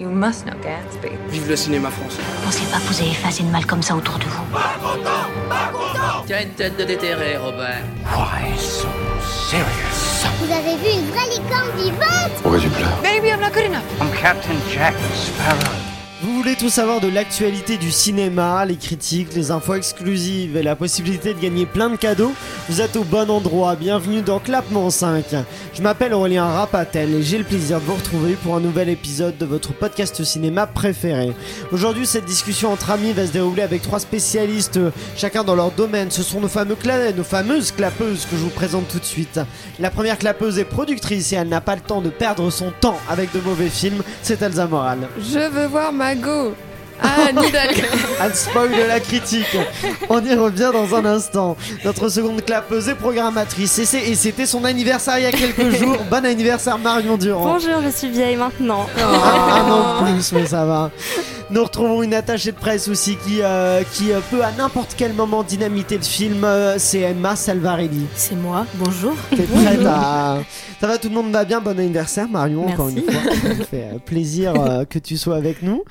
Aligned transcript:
You 0.00 0.10
must 0.10 0.44
know 0.44 0.58
Gatsby. 0.60 1.10
Vive 1.28 1.48
le 1.50 1.54
cinéma 1.54 1.88
français. 1.88 2.20
Pensez 2.44 2.64
pas 2.64 2.78
que 2.78 2.92
vous 2.92 3.00
avez 3.00 3.12
effacé 3.12 3.44
de 3.44 3.48
mal 3.50 3.64
comme 3.64 3.80
ça 3.80 3.94
autour 3.94 4.18
de 4.18 4.24
vous? 4.24 4.42
Tu 6.26 6.32
as 6.34 6.42
une 6.42 6.50
tête 6.50 6.76
de 6.76 6.82
déterré, 6.82 7.36
Robert. 7.36 7.84
Why 8.12 8.58
so 8.58 8.88
serious? 9.22 10.26
Vous 10.40 10.52
avez 10.52 10.76
vu 10.78 10.98
une 10.98 11.06
vraie 11.10 11.28
licorne 11.30 11.70
vivante? 11.78 12.32
Pourquoi 12.42 12.58
tu 12.58 12.68
pleures 12.70 13.00
Maybe 13.04 13.26
I'm 13.28 13.38
not 13.40 13.52
good 13.54 13.66
enough. 13.66 13.84
I'm 14.00 14.10
Captain 14.20 14.56
Jack 14.68 14.94
Sparrow. 15.14 15.93
Vous 16.24 16.32
voulez 16.36 16.56
tout 16.56 16.70
savoir 16.70 17.02
de 17.02 17.08
l'actualité 17.08 17.76
du 17.76 17.90
cinéma, 17.90 18.64
les 18.64 18.76
critiques, 18.76 19.34
les 19.34 19.50
infos 19.50 19.74
exclusives 19.74 20.56
et 20.56 20.62
la 20.62 20.74
possibilité 20.74 21.34
de 21.34 21.38
gagner 21.38 21.66
plein 21.66 21.90
de 21.90 21.96
cadeaux 21.96 22.32
Vous 22.70 22.80
êtes 22.80 22.96
au 22.96 23.04
bon 23.04 23.28
endroit, 23.28 23.76
bienvenue 23.76 24.22
dans 24.22 24.38
Clapement 24.38 24.88
5. 24.88 25.22
Je 25.74 25.82
m'appelle 25.82 26.14
Aurélien 26.14 26.46
Rapatel 26.46 27.12
et 27.12 27.22
j'ai 27.22 27.36
le 27.36 27.44
plaisir 27.44 27.78
de 27.78 27.84
vous 27.84 27.96
retrouver 27.96 28.36
pour 28.42 28.56
un 28.56 28.60
nouvel 28.60 28.88
épisode 28.88 29.36
de 29.36 29.44
votre 29.44 29.74
podcast 29.74 30.24
cinéma 30.24 30.66
préféré. 30.66 31.34
Aujourd'hui, 31.72 32.06
cette 32.06 32.24
discussion 32.24 32.72
entre 32.72 32.92
amis 32.92 33.12
va 33.12 33.26
se 33.26 33.32
dérouler 33.32 33.60
avec 33.60 33.82
trois 33.82 33.98
spécialistes, 33.98 34.80
chacun 35.18 35.44
dans 35.44 35.56
leur 35.56 35.72
domaine. 35.72 36.10
Ce 36.10 36.22
sont 36.22 36.40
nos, 36.40 36.48
fameux 36.48 36.78
nos 37.14 37.24
fameuses 37.24 37.70
clapeuses 37.70 38.24
que 38.24 38.36
je 38.36 38.42
vous 38.42 38.48
présente 38.48 38.88
tout 38.88 38.98
de 38.98 39.04
suite. 39.04 39.40
La 39.78 39.90
première 39.90 40.16
clapeuse 40.16 40.58
est 40.58 40.64
productrice 40.64 41.34
et 41.34 41.36
elle 41.36 41.48
n'a 41.48 41.60
pas 41.60 41.74
le 41.74 41.82
temps 41.82 42.00
de 42.00 42.08
perdre 42.08 42.48
son 42.48 42.72
temps 42.80 42.98
avec 43.10 43.30
de 43.34 43.40
mauvais 43.40 43.68
films, 43.68 44.02
c'est 44.22 44.40
Elsa 44.40 44.66
Moral. 44.66 45.00
Je 45.18 45.50
veux 45.50 45.66
voir 45.66 45.92
Mago. 46.14 46.54
Ah. 47.02 47.08
Elle 48.22 48.34
spoil 48.34 48.70
de 48.70 48.82
la 48.86 49.00
critique. 49.00 49.56
On 50.08 50.24
y 50.24 50.34
revient 50.34 50.70
dans 50.72 50.94
un 50.94 51.04
instant. 51.04 51.56
Notre 51.84 52.08
seconde 52.08 52.44
clapeuse 52.44 52.88
est 52.88 52.94
programmatrice 52.94 53.78
et 53.94 54.10
et 54.10 54.14
c'était 54.14 54.46
son 54.46 54.64
anniversaire 54.64 55.18
il 55.18 55.24
y 55.24 55.26
a 55.26 55.32
quelques 55.32 55.70
jours. 55.78 55.98
Bon 56.08 56.24
anniversaire 56.24 56.78
Marion 56.78 57.16
Durand. 57.16 57.54
Bonjour, 57.54 57.82
je 57.84 57.90
suis 57.90 58.10
vieille 58.10 58.36
maintenant. 58.36 58.86
Un, 58.96 59.02
un 59.02 59.70
an 59.72 60.00
de 60.02 60.12
plus, 60.12 60.32
mais 60.32 60.46
ça 60.46 60.64
va. 60.64 60.90
Nous 61.50 61.62
retrouvons 61.62 62.02
une 62.02 62.14
attachée 62.14 62.52
de 62.52 62.56
presse 62.56 62.88
aussi 62.88 63.16
qui, 63.16 63.42
euh, 63.42 63.82
qui 63.92 64.12
euh, 64.12 64.20
peut 64.30 64.42
à 64.42 64.50
n'importe 64.52 64.94
quel 64.96 65.12
moment 65.12 65.42
dynamiter 65.42 65.98
le 65.98 66.02
film. 66.02 66.42
euh, 66.42 66.76
c'est 66.78 67.00
Emma 67.00 67.36
Salvarelli. 67.36 68.06
C'est 68.16 68.34
moi, 68.34 68.66
bonjour. 68.76 69.12
T'es 69.30 69.42
prête 69.42 69.84
à... 69.86 70.38
Ça 70.80 70.88
va, 70.88 70.98
tout 70.98 71.08
le 71.08 71.14
monde 71.14 71.30
va 71.30 71.44
bien. 71.44 71.60
Bon 71.60 71.78
anniversaire 71.78 72.28
Marion, 72.28 72.66
encore 72.66 72.88
une 72.88 73.02
Merci. 73.06 73.12
fois. 73.40 73.54
Ça 73.58 73.64
fait 73.64 73.82
euh, 73.94 73.98
plaisir 74.04 74.54
euh, 74.58 74.84
que 74.88 74.98
tu 74.98 75.16
sois 75.16 75.36
avec 75.36 75.62
nous. 75.62 75.84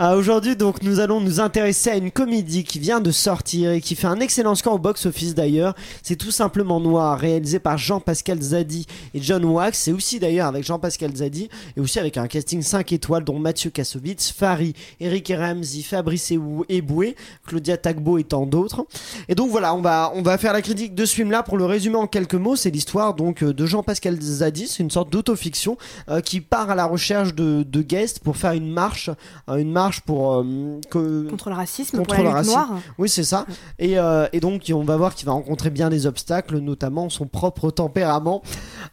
Euh, 0.00 0.16
Aujourd'hui, 0.16 0.56
donc, 0.56 0.82
nous 0.82 1.00
allons 1.00 1.20
nous 1.20 1.40
intéresser 1.40 1.90
à 1.90 1.96
une 1.96 2.10
comédie 2.10 2.64
qui 2.64 2.78
vient 2.78 3.00
de 3.00 3.10
sortir 3.10 3.72
et 3.72 3.80
qui 3.80 3.94
fait 3.96 4.06
un 4.06 4.20
excellent 4.20 4.54
score 4.54 4.74
au 4.74 4.78
box-office 4.78 5.34
d'ailleurs. 5.34 5.74
C'est 6.02 6.16
tout 6.16 6.30
simplement 6.30 6.80
Noir, 6.80 7.18
réalisé 7.18 7.58
par 7.58 7.76
Jean-Pascal 7.76 8.40
Zadi 8.40 8.86
et 9.14 9.20
John 9.20 9.44
Wax. 9.44 9.78
C'est 9.78 9.92
aussi 9.92 10.18
d'ailleurs 10.20 10.46
avec 10.46 10.64
Jean-Pascal 10.64 11.14
Zadi 11.14 11.48
et 11.76 11.80
aussi 11.80 11.98
avec 11.98 12.16
un 12.16 12.26
casting 12.28 12.62
5 12.62 12.92
étoiles 12.92 13.24
dont 13.24 13.38
Mathieu 13.38 13.70
Kassovitz, 13.70 14.32
Fari, 14.32 14.74
Eric 15.02 15.32
Ramsey, 15.36 15.82
Fabrice 15.82 16.30
Ebou- 16.30 16.64
Eboué, 16.68 17.16
Claudia 17.46 17.76
Tagbo 17.76 18.18
et 18.18 18.24
tant 18.24 18.46
d'autres. 18.46 18.86
Et 19.28 19.34
donc 19.34 19.50
voilà, 19.50 19.74
on 19.74 19.80
va, 19.82 20.12
on 20.14 20.22
va 20.22 20.38
faire 20.38 20.52
la 20.52 20.62
critique 20.62 20.94
de 20.94 21.04
ce 21.04 21.14
film-là. 21.14 21.42
Pour 21.42 21.58
le 21.58 21.64
résumer 21.66 21.96
en 21.96 22.06
quelques 22.06 22.34
mots, 22.34 22.56
c'est 22.56 22.70
l'histoire 22.70 23.14
donc 23.14 23.42
euh, 23.42 23.52
de 23.52 23.66
Jean-Pascal 23.66 24.20
Zadi. 24.20 24.68
C'est 24.68 24.82
une 24.82 24.90
sorte 24.90 25.10
d'autofiction 25.10 25.76
euh, 26.08 26.20
qui 26.20 26.40
part 26.40 26.70
à 26.70 26.74
la 26.74 26.86
recherche 26.86 27.34
de, 27.34 27.62
de 27.62 27.82
guests 27.82 28.20
pour 28.20 28.36
faire 28.36 28.52
une 28.52 28.70
marche, 28.70 29.10
euh, 29.48 29.56
une 29.56 29.72
marche 29.72 30.00
pour 30.02 30.34
euh, 30.36 30.80
que- 30.90 31.28
Contre 31.28 31.48
le 31.50 31.56
racisme, 31.56 31.98
Contre 31.98 32.14
pour 32.14 32.24
la 32.24 32.40
lutte 32.40 32.50
noire. 32.50 32.78
oui, 32.98 33.08
c'est 33.08 33.24
ça. 33.24 33.46
Et, 33.78 33.98
euh, 33.98 34.26
et 34.32 34.40
donc, 34.40 34.70
on 34.72 34.82
va 34.84 34.96
voir 34.96 35.14
qu'il 35.14 35.26
va 35.26 35.32
rencontrer 35.32 35.70
bien 35.70 35.90
des 35.90 36.06
obstacles, 36.06 36.58
notamment 36.58 37.08
son 37.10 37.26
propre 37.26 37.70
tempérament. 37.70 38.42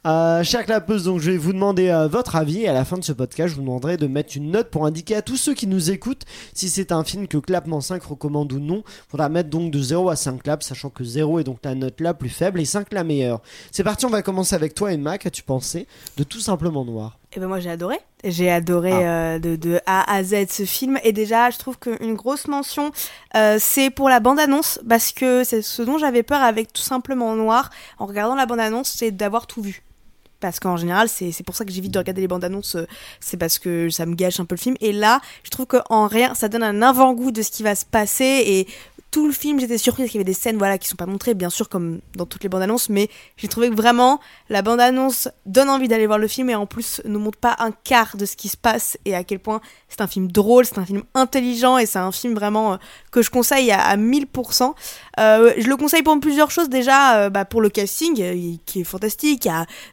Chère 0.05 0.65
clapeuse, 0.65 1.03
donc 1.05 1.19
je 1.19 1.31
vais 1.31 1.37
vous 1.37 1.53
demander 1.53 2.07
votre 2.09 2.35
avis. 2.35 2.61
Et 2.61 2.67
à 2.67 2.73
la 2.73 2.85
fin 2.85 2.97
de 2.97 3.03
ce 3.03 3.11
podcast, 3.13 3.49
je 3.49 3.55
vous 3.55 3.61
demanderai 3.61 3.97
de 3.97 4.07
mettre 4.07 4.35
une 4.37 4.51
note 4.51 4.69
pour 4.69 4.85
indiquer 4.85 5.15
à 5.15 5.21
tous 5.21 5.37
ceux 5.37 5.53
qui 5.53 5.67
nous 5.67 5.91
écoutent 5.91 5.98
si 6.53 6.69
c'est 6.69 6.91
un 6.91 7.03
film 7.03 7.27
que 7.27 7.37
Clapement 7.37 7.81
5 7.81 8.01
recommande 8.03 8.51
ou 8.53 8.59
non. 8.59 8.83
Faudra 9.09 9.29
mettre 9.29 9.49
donc 9.49 9.71
de 9.71 9.79
0 9.81 10.09
à 10.09 10.15
5 10.15 10.41
claps, 10.43 10.65
sachant 10.65 10.89
que 10.89 11.03
0 11.03 11.39
est 11.39 11.43
donc 11.43 11.59
la 11.63 11.75
note 11.75 11.99
la 12.01 12.13
plus 12.13 12.29
faible 12.29 12.59
et 12.59 12.65
5 12.65 12.91
la 12.93 13.03
meilleure. 13.03 13.41
C'est 13.71 13.83
parti, 13.83 14.05
on 14.05 14.09
va 14.09 14.21
commencer 14.21 14.55
avec 14.55 14.73
toi, 14.73 14.91
Emma. 14.93 15.17
Qu'as-tu 15.17 15.43
pensé 15.43 15.87
de 16.17 16.23
Tout 16.23 16.39
Simplement 16.39 16.85
Noir? 16.85 17.17
Et 17.31 17.39
ben 17.39 17.47
moi 17.47 17.59
j'ai 17.59 17.69
adoré. 17.69 17.95
J'ai 18.23 18.49
adoré 18.49 18.91
Ah. 18.91 19.35
euh, 19.35 19.39
de, 19.39 19.55
de 19.55 19.79
A 19.85 20.11
à 20.11 20.23
Z 20.23 20.47
ce 20.49 20.63
film. 20.65 20.97
Et 21.03 21.13
déjà, 21.13 21.51
je 21.51 21.59
trouve 21.59 21.77
qu'une 21.77 22.15
grosse 22.15 22.47
mention, 22.47 22.91
euh, 23.35 23.57
c'est 23.59 23.91
pour 23.91 24.09
la 24.09 24.19
bande-annonce. 24.19 24.79
Parce 24.89 25.11
que 25.11 25.43
c'est 25.43 25.61
ce 25.61 25.83
dont 25.83 25.99
j'avais 25.99 26.23
peur 26.23 26.41
avec 26.41 26.73
Tout 26.73 26.81
Simplement 26.81 27.35
Noir, 27.35 27.69
en 27.99 28.07
regardant 28.07 28.33
la 28.35 28.47
bande-annonce, 28.47 28.89
c'est 28.97 29.11
d'avoir 29.11 29.45
tout 29.45 29.61
vu. 29.61 29.83
Parce 30.39 30.59
qu'en 30.59 30.77
général, 30.77 31.09
c'est 31.09 31.31
c'est 31.31 31.43
pour 31.43 31.55
ça 31.55 31.65
que 31.65 31.71
j'évite 31.71 31.93
de 31.93 31.99
regarder 31.99 32.21
les 32.21 32.27
bandes 32.27 32.43
annonces, 32.43 32.75
euh, 32.75 32.87
c'est 33.19 33.37
parce 33.37 33.59
que 33.59 33.89
ça 33.89 34.05
me 34.05 34.15
gâche 34.15 34.39
un 34.39 34.45
peu 34.45 34.55
le 34.55 34.59
film. 34.59 34.75
Et 34.81 34.91
là, 34.91 35.19
je 35.43 35.49
trouve 35.49 35.65
qu'en 35.65 36.07
rien, 36.07 36.33
ça 36.33 36.47
donne 36.49 36.63
un 36.63 36.81
avant-goût 36.81 37.31
de 37.31 37.41
ce 37.41 37.51
qui 37.51 37.63
va 37.63 37.75
se 37.75 37.85
passer. 37.85 38.43
Et 38.45 38.67
tout 39.11 39.25
le 39.25 39.33
film, 39.33 39.59
j'étais 39.59 39.77
surprise 39.77 40.07
qu'il 40.07 40.15
y 40.15 40.17
avait 40.19 40.23
des 40.23 40.33
scènes 40.33 40.57
voilà, 40.57 40.77
qui 40.77 40.87
sont 40.87 40.95
pas 40.95 41.07
montrées, 41.07 41.33
bien 41.33 41.49
sûr, 41.49 41.67
comme 41.67 41.99
dans 42.15 42.25
toutes 42.25 42.43
les 42.43 42.49
bandes 42.49 42.61
annonces, 42.61 42.89
mais 42.89 43.09
j'ai 43.37 43.47
trouvé 43.47 43.69
que 43.69 43.75
vraiment, 43.75 44.19
la 44.49 44.61
bande 44.61 44.79
annonce 44.79 45.29
donne 45.45 45.69
envie 45.69 45.87
d'aller 45.87 46.05
voir 46.05 46.19
le 46.19 46.27
film 46.27 46.49
et 46.49 46.55
en 46.55 46.67
plus 46.67 47.01
ne 47.05 47.17
montre 47.17 47.39
pas 47.39 47.55
un 47.59 47.71
quart 47.71 48.17
de 48.17 48.25
ce 48.25 48.35
qui 48.35 48.49
se 48.49 48.57
passe 48.57 48.97
et 49.05 49.15
à 49.15 49.23
quel 49.23 49.39
point 49.39 49.61
c'est 49.87 50.01
un 50.01 50.07
film 50.07 50.31
drôle, 50.31 50.65
c'est 50.65 50.77
un 50.77 50.85
film 50.85 51.03
intelligent 51.15 51.77
et 51.77 51.85
c'est 51.87 51.99
un 51.99 52.11
film 52.11 52.35
vraiment 52.35 52.73
euh, 52.73 52.77
que 53.11 53.21
je 53.21 53.31
conseille 53.31 53.71
à, 53.71 53.81
à 53.81 53.97
1000%. 53.97 54.73
Euh, 55.19 55.53
je 55.57 55.67
le 55.67 55.75
conseille 55.75 56.01
pour 56.01 56.17
plusieurs 56.19 56.51
choses. 56.51 56.69
Déjà, 56.69 57.17
euh, 57.17 57.29
bah, 57.29 57.45
pour 57.45 57.61
le 57.61 57.69
casting, 57.69 58.19
euh, 58.21 58.55
qui 58.65 58.81
est 58.81 58.83
fantastique. 58.83 59.47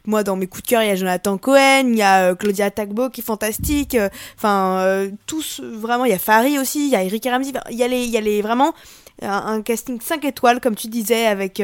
Moi, 0.05 0.23
dans 0.23 0.35
mes 0.35 0.47
coups 0.47 0.63
de 0.63 0.69
cœur, 0.69 0.81
il 0.83 0.87
y 0.87 0.91
a 0.91 0.95
Jonathan 0.95 1.37
Cohen, 1.37 1.89
il 1.89 1.97
y 1.97 2.01
a 2.01 2.35
Claudia 2.35 2.71
Tagbo 2.71 3.09
qui 3.09 3.21
est 3.21 3.23
fantastique. 3.23 3.97
Enfin, 4.37 5.07
tous, 5.25 5.61
vraiment, 5.61 6.05
il 6.05 6.11
y 6.11 6.15
a 6.15 6.19
Farid 6.19 6.57
aussi, 6.59 6.87
il 6.87 6.91
y 6.91 6.95
a 6.95 7.03
Eric 7.03 7.25
Ramsey. 7.25 7.53
Il 7.69 7.77
y 7.77 7.83
a 7.83 7.87
les, 7.87 8.05
y 8.05 8.17
a 8.17 8.21
les 8.21 8.41
vraiment 8.41 8.73
un, 9.21 9.55
un 9.55 9.61
casting 9.61 9.99
5 9.99 10.23
étoiles, 10.25 10.59
comme 10.59 10.75
tu 10.75 10.87
disais, 10.87 11.25
avec 11.25 11.61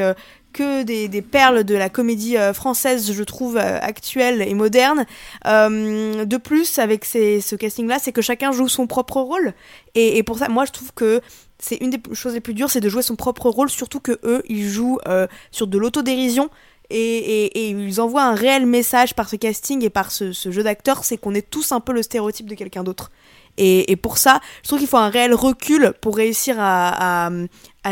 que 0.54 0.84
des, 0.84 1.22
perles 1.22 1.64
de 1.64 1.74
la 1.74 1.90
comédie 1.90 2.38
euh, 2.38 2.54
française, 2.54 3.12
je 3.12 3.22
trouve, 3.24 3.58
euh, 3.58 3.78
actuelle 3.82 4.40
et 4.40 4.54
moderne. 4.54 5.04
Euh, 5.46 6.24
de 6.24 6.36
plus, 6.38 6.78
avec 6.78 7.04
ce 7.04 7.56
casting-là, 7.56 7.98
c'est 7.98 8.12
que 8.12 8.22
chacun 8.22 8.52
joue 8.52 8.68
son 8.68 8.86
propre 8.86 9.20
rôle. 9.20 9.52
Et, 9.94 10.22
pour 10.22 10.38
ça, 10.38 10.48
moi, 10.48 10.64
je 10.64 10.72
trouve 10.72 10.92
que 10.94 11.20
c'est 11.58 11.76
une 11.76 11.90
des 11.90 12.00
choses 12.14 12.34
les 12.34 12.40
plus 12.40 12.54
dures, 12.54 12.70
c'est 12.70 12.80
de 12.80 12.88
jouer 12.88 13.02
son 13.02 13.16
propre 13.16 13.50
rôle, 13.50 13.68
surtout 13.68 14.00
que 14.00 14.18
eux, 14.24 14.42
ils 14.48 14.68
jouent 14.68 14.98
sur 15.50 15.66
de 15.66 15.78
l'autodérision. 15.78 16.48
Et, 16.90 17.68
ils 17.70 18.00
envoient 18.00 18.24
un 18.24 18.34
réel 18.34 18.66
message 18.66 19.14
par 19.14 19.28
ce 19.28 19.36
casting 19.36 19.84
et 19.84 19.90
par 19.90 20.10
ce, 20.10 20.32
ce 20.32 20.50
jeu 20.50 20.62
d'acteurs, 20.62 21.04
c'est 21.04 21.16
qu'on 21.16 21.34
est 21.34 21.48
tous 21.48 21.72
un 21.72 21.80
peu 21.80 21.92
le 21.92 22.02
stéréotype 22.02 22.48
de 22.48 22.54
quelqu'un 22.54 22.84
d'autre. 22.84 23.10
Et, 23.56 23.96
pour 23.96 24.18
ça, 24.18 24.40
je 24.62 24.68
trouve 24.68 24.80
qu'il 24.80 24.88
faut 24.88 24.96
un 24.96 25.10
réel 25.10 25.34
recul 25.34 25.92
pour 26.00 26.16
réussir 26.16 26.56
à, 26.58 27.30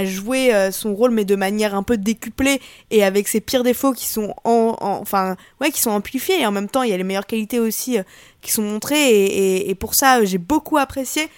jouer 0.04 0.54
euh, 0.54 0.70
son 0.72 0.94
rôle, 0.94 1.10
mais 1.10 1.24
de 1.24 1.36
manière 1.36 1.74
un 1.74 1.82
peu 1.82 1.96
décuplée 1.98 2.60
et 2.90 3.04
avec 3.04 3.28
ses 3.28 3.40
pires 3.40 3.62
défauts 3.62 3.92
qui 3.92 4.06
sont 4.06 4.34
en, 4.44 4.76
en- 4.80 4.98
enfin, 5.00 5.36
ouais, 5.60 5.70
qui 5.70 5.80
sont 5.80 5.90
amplifiés. 5.90 6.40
Et 6.40 6.46
en 6.46 6.50
même 6.50 6.68
temps, 6.68 6.82
il 6.82 6.90
y 6.90 6.92
a 6.94 6.96
les 6.96 7.04
meilleures 7.04 7.26
qualités 7.26 7.60
aussi 7.60 7.98
euh, 7.98 8.02
qui 8.40 8.50
sont 8.52 8.62
montrées. 8.62 9.68
Et, 9.68 9.74
pour 9.74 9.94
ça, 9.94 10.20
euh, 10.20 10.24
j'ai 10.24 10.38
beaucoup 10.38 10.78
apprécié. 10.78 11.28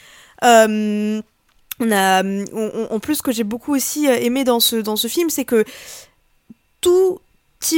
On 1.81 1.91
a, 1.91 2.23
en 2.23 3.01
plus, 3.01 3.17
ce 3.17 3.23
que 3.23 3.33
j'ai 3.33 3.45
beaucoup 3.45 3.75
aussi 3.75 4.06
aimé 4.06 4.45
dans 4.45 4.61
ce, 4.61 4.77
dans 4.77 4.97
ce 4.97 5.09
film, 5.09 5.29
c'est 5.29 5.45
que 5.45 5.65
tout 6.81 7.19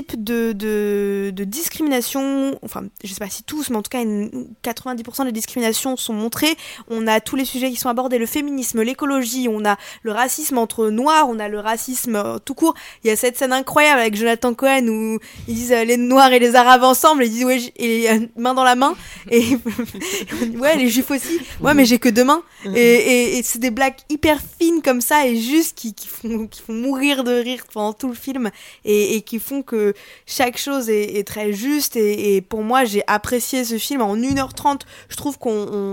de, 0.03 0.53
de, 0.53 1.31
de 1.34 1.45
discrimination, 1.45 2.59
enfin 2.62 2.84
je 3.05 3.09
sais 3.12 3.19
pas 3.19 3.29
si 3.31 3.43
tous, 3.43 3.71
mais 3.71 3.77
en 3.77 3.83
tout 3.83 3.91
cas 3.91 4.03
une- 4.03 4.49
90% 4.62 5.25
des 5.25 5.33
discriminations 5.33 5.97
sont 5.97 6.12
montrées. 6.12 6.57
On 6.89 7.07
a 7.07 7.21
tous 7.21 7.37
les 7.37 7.45
sujets 7.45 7.71
qui 7.71 7.77
sont 7.77 7.89
abordés, 7.89 8.19
le 8.19 8.27
féminisme, 8.27 8.83
l'écologie, 8.83 9.49
on 9.51 9.65
a 9.65 9.77
le 10.03 10.12
racisme 10.12 10.59
entre 10.59 10.89
noirs, 10.89 11.27
on 11.29 11.39
a 11.39 11.49
le 11.49 11.59
racisme 11.61 12.17
euh, 12.17 12.39
tout 12.39 12.55
court. 12.55 12.75
Il 13.05 13.09
y 13.09 13.11
a 13.11 13.17
cette 13.17 13.37
scène 13.37 13.53
incroyable 13.53 14.01
avec 14.01 14.17
Jonathan 14.17 14.55
Cohen 14.55 14.87
où 14.89 15.19
ils 15.49 15.55
disent 15.55 15.73
euh, 15.73 15.84
les 15.84 15.97
noirs 15.97 16.33
et 16.33 16.39
les 16.39 16.55
arabes 16.55 16.83
ensemble, 16.83 17.23
et 17.23 17.27
ils 17.27 17.33
disent 17.33 17.45
ouais, 17.45 17.73
et 17.77 18.11
euh, 18.11 18.21
main 18.37 18.55
dans 18.55 18.65
la 18.65 18.75
main, 18.75 18.95
et 19.31 19.57
ouais 20.59 20.77
les 20.77 20.89
juifs 20.89 21.11
aussi, 21.11 21.41
ouais 21.61 21.75
mais 21.75 21.84
j'ai 21.84 21.98
que 21.98 22.09
deux 22.09 22.25
mains. 22.25 22.43
Et, 22.75 22.78
et, 22.81 23.39
et 23.39 23.43
c'est 23.43 23.59
des 23.60 23.71
blagues 23.71 23.95
hyper 24.09 24.41
fines 24.59 24.83
comme 24.83 25.01
ça 25.01 25.27
et 25.27 25.37
juste 25.37 25.77
qui, 25.78 25.95
qui, 25.95 26.09
font, 26.09 26.47
qui 26.48 26.60
font 26.63 26.72
mourir 26.72 27.22
de 27.22 27.33
rire 27.33 27.65
pendant 27.72 27.93
tout 27.93 28.09
le 28.09 28.15
film 28.15 28.51
et, 28.84 29.15
et 29.16 29.21
qui 29.22 29.39
font 29.39 29.63
que 29.63 29.85
chaque 30.27 30.56
chose 30.59 30.88
est, 30.91 31.16
est 31.18 31.27
très 31.27 31.53
juste. 31.53 31.97
Et, 31.97 32.36
et 32.36 32.41
pour 32.42 32.62
moi, 32.62 32.84
j'ai 32.84 33.03
apprécié 33.06 33.65
ce 33.65 33.78
film 33.78 34.03
en 34.03 34.16
1h30. 34.16 34.80
Je 35.09 35.16
trouve 35.16 35.38
qu'on. 35.38 35.50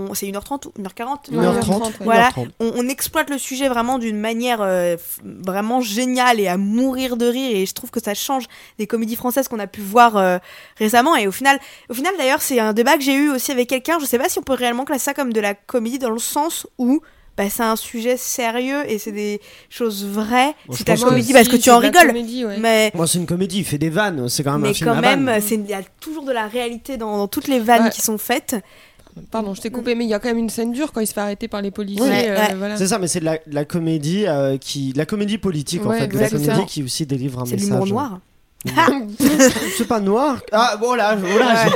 on- 0.08 0.14
C'est 0.14 0.26
1h30 0.26 0.66
ou 0.66 0.72
1h40 0.80 1.30
1h30 1.30 1.92
Voilà, 2.00 2.30
1h30. 2.30 2.48
on, 2.60 2.72
on 2.76 2.88
exploite 2.88 3.30
le 3.30 3.38
sujet 3.38 3.68
vraiment 3.68 3.98
d'une 3.98 4.18
manière 4.18 4.60
euh, 4.60 4.96
vraiment 5.22 5.80
géniale 5.80 6.40
et 6.40 6.48
à 6.48 6.56
mourir 6.56 7.16
de 7.16 7.26
rire. 7.26 7.56
Et 7.56 7.66
je 7.66 7.74
trouve 7.74 7.90
que 7.90 8.00
ça 8.02 8.14
change 8.14 8.44
des 8.78 8.86
comédies 8.86 9.16
françaises 9.16 9.48
qu'on 9.48 9.58
a 9.58 9.66
pu 9.66 9.80
voir 9.80 10.16
euh, 10.16 10.38
récemment. 10.78 11.16
Et 11.16 11.26
au 11.26 11.32
final, 11.32 11.58
au 11.90 11.94
final 11.94 12.12
d'ailleurs, 12.18 12.42
c'est 12.42 12.58
un 12.60 12.72
débat 12.72 12.96
que 12.96 13.02
j'ai 13.02 13.14
eu 13.14 13.30
aussi 13.30 13.52
avec 13.52 13.68
quelqu'un. 13.68 13.98
Je 13.98 14.04
sais 14.06 14.18
pas 14.18 14.28
si 14.28 14.38
on 14.38 14.42
peut 14.42 14.54
réellement 14.54 14.84
classer 14.84 15.04
ça 15.04 15.14
comme 15.14 15.32
de 15.32 15.40
la 15.40 15.54
comédie 15.54 15.98
dans 15.98 16.10
le 16.10 16.18
sens 16.18 16.66
où 16.78 17.00
bah, 17.36 17.50
c'est 17.50 17.62
un 17.62 17.76
sujet 17.76 18.16
sérieux 18.16 18.82
et 18.88 18.98
c'est 18.98 19.12
des 19.12 19.40
choses 19.68 20.04
vraies. 20.06 20.54
Bon, 20.68 20.74
c'est 20.74 20.84
que 20.84 21.00
comédie 21.04 21.26
si, 21.28 21.32
parce 21.32 21.48
que 21.48 21.56
tu 21.56 21.62
c'est 21.62 21.70
en 21.70 21.78
rigoles. 21.78 22.06
comédie, 22.06 22.44
ouais. 22.44 22.58
Mais 22.58 22.92
Moi, 22.94 23.06
c'est 23.06 23.18
une 23.18 23.26
comédie, 23.26 23.58
il 23.58 23.64
fait 23.64 23.78
des 23.78 23.90
vannes, 23.90 24.28
c'est 24.28 24.42
quand 24.44 24.52
même 24.52 24.64
un 24.64 24.68
mais 24.68 24.74
film 24.74 24.90
quand 24.90 24.96
à 24.98 25.00
même, 25.16 25.40
c'est- 25.40 25.54
il 25.56 25.66
y 25.68 25.74
a 25.74 25.82
toujours 26.00 26.24
de 26.24 26.32
la 26.32 26.46
réalité 26.46 26.96
dans, 26.96 27.16
dans 27.16 27.28
toutes 27.28 27.48
les 27.48 27.60
vannes 27.60 27.84
Ouais. 27.84 27.90
qui 27.90 28.00
sont 28.02 28.18
faites. 28.18 28.56
Pardon, 29.30 29.54
je 29.54 29.60
t'ai 29.60 29.70
coupé, 29.70 29.94
mais 29.94 30.04
il 30.04 30.10
y 30.10 30.14
a 30.14 30.18
quand 30.18 30.26
même 30.28 30.38
une 30.38 30.50
scène 30.50 30.72
dure 30.72 30.90
quand 30.90 31.00
il 31.00 31.06
se 31.06 31.12
fait 31.12 31.20
arrêter 31.20 31.46
par 31.46 31.62
les 31.62 31.70
policiers. 31.70 32.02
Ouais, 32.04 32.28
euh, 32.30 32.36
ouais. 32.36 32.54
voilà. 32.56 32.76
C'est 32.76 32.88
ça, 32.88 32.98
mais 32.98 33.06
c'est 33.06 33.20
de 33.20 33.24
la, 33.24 33.34
de 33.36 33.54
la 33.54 33.64
comédie 33.64 34.26
euh, 34.26 34.56
qui, 34.58 34.92
la 34.96 35.06
comédie 35.06 35.38
politique 35.38 35.86
en 35.86 35.92
fait, 35.92 36.08
de 36.08 36.18
la 36.18 36.28
comédie 36.28 36.66
qui 36.66 36.82
aussi 36.82 37.06
délivre 37.06 37.40
un 37.40 37.44
C'est 37.46 37.52
message. 37.52 37.70
l'humour 37.70 37.86
noir. 37.86 38.18
C'est 39.76 39.86
pas 39.86 40.00
noir. 40.00 40.38
Ah 40.52 40.76
bon 40.80 40.94
là, 40.94 41.16
je- 41.18 41.26
voilà, 41.26 41.66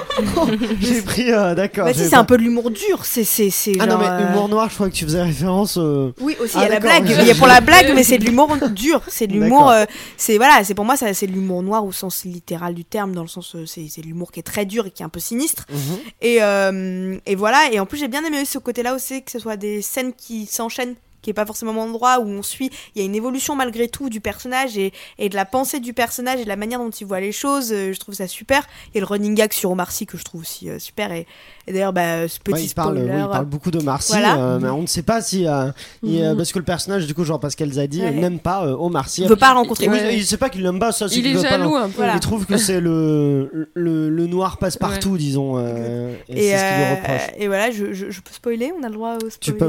j'ai- 0.80 1.02
pris. 1.02 1.32
euh, 1.32 1.54
D'accord. 1.54 1.84
Bah 1.86 1.92
si, 1.92 1.98
j'ai 1.98 2.04
c'est 2.06 2.10
pas- 2.10 2.18
un 2.18 2.24
peu 2.24 2.36
de 2.38 2.42
l'humour 2.42 2.70
dur. 2.70 3.04
C'est 3.04 3.24
c'est 3.24 3.50
c'est. 3.50 3.72
Ah 3.78 3.86
non 3.86 3.92
genre, 3.92 4.00
mais 4.00 4.08
euh, 4.24 4.28
humour 4.30 4.48
noir, 4.48 4.68
je 4.70 4.74
crois 4.74 4.88
que 4.88 4.94
tu 4.94 5.04
faisais 5.04 5.22
référence. 5.22 5.76
euh, 5.78 6.12
Oui, 6.20 6.36
aussi, 6.40 6.54
Ah, 6.56 6.60
il 6.60 6.62
y 6.62 6.66
a 6.66 6.68
la 6.68 6.80
d'accord, 6.80 7.00
blague. 7.02 7.16
oui. 7.18 7.22
Il 7.22 7.26
y 7.28 7.30
a 7.30 7.34
pour 7.34 7.46
la 7.46 7.60
blague, 7.60 7.92
mais 7.94 8.02
c'est 8.02 8.18
de 8.18 8.24
l'humour 8.24 8.56
dur. 8.70 9.02
C'est 9.08 9.26
de 9.26 9.32
l'humour. 9.34 9.66
D'accord. 9.66 9.70
euh, 9.72 9.84
c'est 10.16 10.36
voilà, 10.38 10.64
c'est 10.64 10.74
pour 10.74 10.84
moi, 10.84 10.96
ça, 10.96 11.12
c'est 11.14 11.26
de 11.26 11.32
l'humour 11.32 11.62
noir 11.62 11.84
au 11.84 11.92
sens 11.92 12.24
littéral 12.24 12.74
du 12.74 12.84
terme, 12.84 13.12
dans 13.14 13.22
le 13.22 13.28
sens, 13.28 13.54
euh, 13.54 13.66
c'est 13.66 13.86
c'est 13.88 14.00
de 14.00 14.06
l'humour 14.06 14.32
qui 14.32 14.40
est 14.40 14.42
très 14.44 14.64
dur 14.64 14.86
et 14.86 14.90
qui 14.90 15.02
est 15.02 15.06
un 15.06 15.10
peu 15.10 15.20
sinistre. 15.20 15.64
mhm. 15.70 15.78
Et, 16.22 16.38
euh, 16.42 17.16
et 17.26 17.34
voilà. 17.34 17.58
Et 17.72 17.80
en 17.80 17.86
plus, 17.86 17.98
j'ai 17.98 18.08
bien 18.08 18.24
aimé 18.24 18.44
ce 18.44 18.58
côté-là 18.58 18.94
aussi, 18.94 19.22
que 19.22 19.30
ce 19.30 19.38
soit 19.38 19.56
des 19.56 19.82
scènes 19.82 20.12
qui 20.14 20.46
s'enchaînent 20.46 20.94
qui 21.22 21.30
est 21.30 21.34
pas 21.34 21.46
forcément 21.46 21.72
un 21.72 21.86
endroit 21.86 22.20
où 22.20 22.28
on 22.28 22.42
suit, 22.42 22.70
il 22.94 23.00
y 23.00 23.02
a 23.02 23.04
une 23.06 23.14
évolution 23.14 23.54
malgré 23.56 23.88
tout 23.88 24.08
du 24.08 24.20
personnage 24.20 24.78
et, 24.78 24.92
et 25.18 25.28
de 25.28 25.34
la 25.34 25.44
pensée 25.44 25.80
du 25.80 25.92
personnage 25.92 26.40
et 26.40 26.44
de 26.44 26.48
la 26.48 26.56
manière 26.56 26.78
dont 26.78 26.90
il 26.90 27.06
voit 27.06 27.20
les 27.20 27.32
choses, 27.32 27.72
euh, 27.72 27.92
je 27.92 27.98
trouve 27.98 28.14
ça 28.14 28.26
super. 28.28 28.66
Et 28.94 29.00
le 29.00 29.06
running 29.06 29.34
gag 29.34 29.52
sur 29.52 29.70
Omar 29.70 29.90
Sy 29.90 30.06
que 30.06 30.16
je 30.18 30.24
trouve 30.24 30.40
aussi 30.42 30.68
euh, 30.70 30.78
super. 30.78 31.10
Et, 31.12 31.26
et 31.66 31.72
d'ailleurs, 31.72 31.92
bah, 31.92 32.28
ce 32.28 32.38
petit 32.38 32.52
Ouais, 32.54 32.62
il, 32.64 32.74
parle, 32.74 32.96
spoiler. 32.96 33.12
oui, 33.14 33.20
il 33.22 33.28
parle 33.30 33.46
beaucoup 33.46 33.70
Voilà. 34.08 34.36
euh, 34.38 34.58
mais 34.60 34.68
on 34.70 34.82
ne 34.82 34.86
sait 34.86 35.02
pas 35.02 35.20
si. 35.20 35.46
euh, 35.46 35.70
il, 36.02 36.22
euh, 36.22 36.30
Mhm. 36.30 36.36
parce 36.36 36.52
que 36.52 36.58
le 36.58 36.64
personnage, 36.64 37.06
du 37.06 37.14
coup, 37.14 37.24
Jean-Pascal 37.24 37.72
Zadi, 37.72 38.00
Ouais. 38.00 38.10
n'aime 38.12 38.38
pas 38.38 38.64
euh, 38.66 38.76
Omar 38.78 39.08
Sy. 39.08 39.22
Il 39.22 39.28
veut 39.28 39.36
pas 39.36 39.50
le 39.52 39.58
rencontrer. 39.58 39.88
Oui, 39.88 39.98
Ouais. 39.98 40.16
il 40.16 40.24
sait 40.24 40.36
pas 40.36 40.48
qu'il 40.50 40.62
l'aime 40.62 40.78
pas, 40.78 40.92
ça, 40.92 41.08
c'est 41.08 41.16
Il 41.16 41.22
qu'il 41.22 41.32
est 41.32 41.34
veut 41.34 41.42
pas 41.42 41.50
jaloux 41.50 41.74
le- 41.74 41.82
un 41.82 41.88
peu. 41.88 41.96
Voilà. 41.96 42.14
Il 42.14 42.20
trouve 42.20 42.46
que 42.46 42.56
c'est 42.56 42.80
le, 42.80 43.68
le, 43.74 44.08
le 44.08 44.26
noir 44.26 44.58
passe-partout, 44.58 45.16
disons. 45.18 45.54
euh, 45.58 46.14
et 46.28 46.32
Et, 46.46 46.50
c'est 46.50 46.58
ce 46.58 46.62
qu'il 46.64 46.76
lui 46.76 46.84
euh, 46.84 46.94
reproche. 46.94 47.30
et 47.38 47.46
voilà, 47.48 47.70
je, 47.70 47.92
je, 47.92 48.10
je 48.10 48.20
peux 48.20 48.32
spoiler, 48.32 48.72
on 48.78 48.82
a 48.82 48.88
le 48.88 48.94
droit 48.94 49.14
au 49.16 49.18
spoiler. 49.18 49.32
Tu 49.40 49.52
peux. 49.54 49.64
euh, 49.66 49.68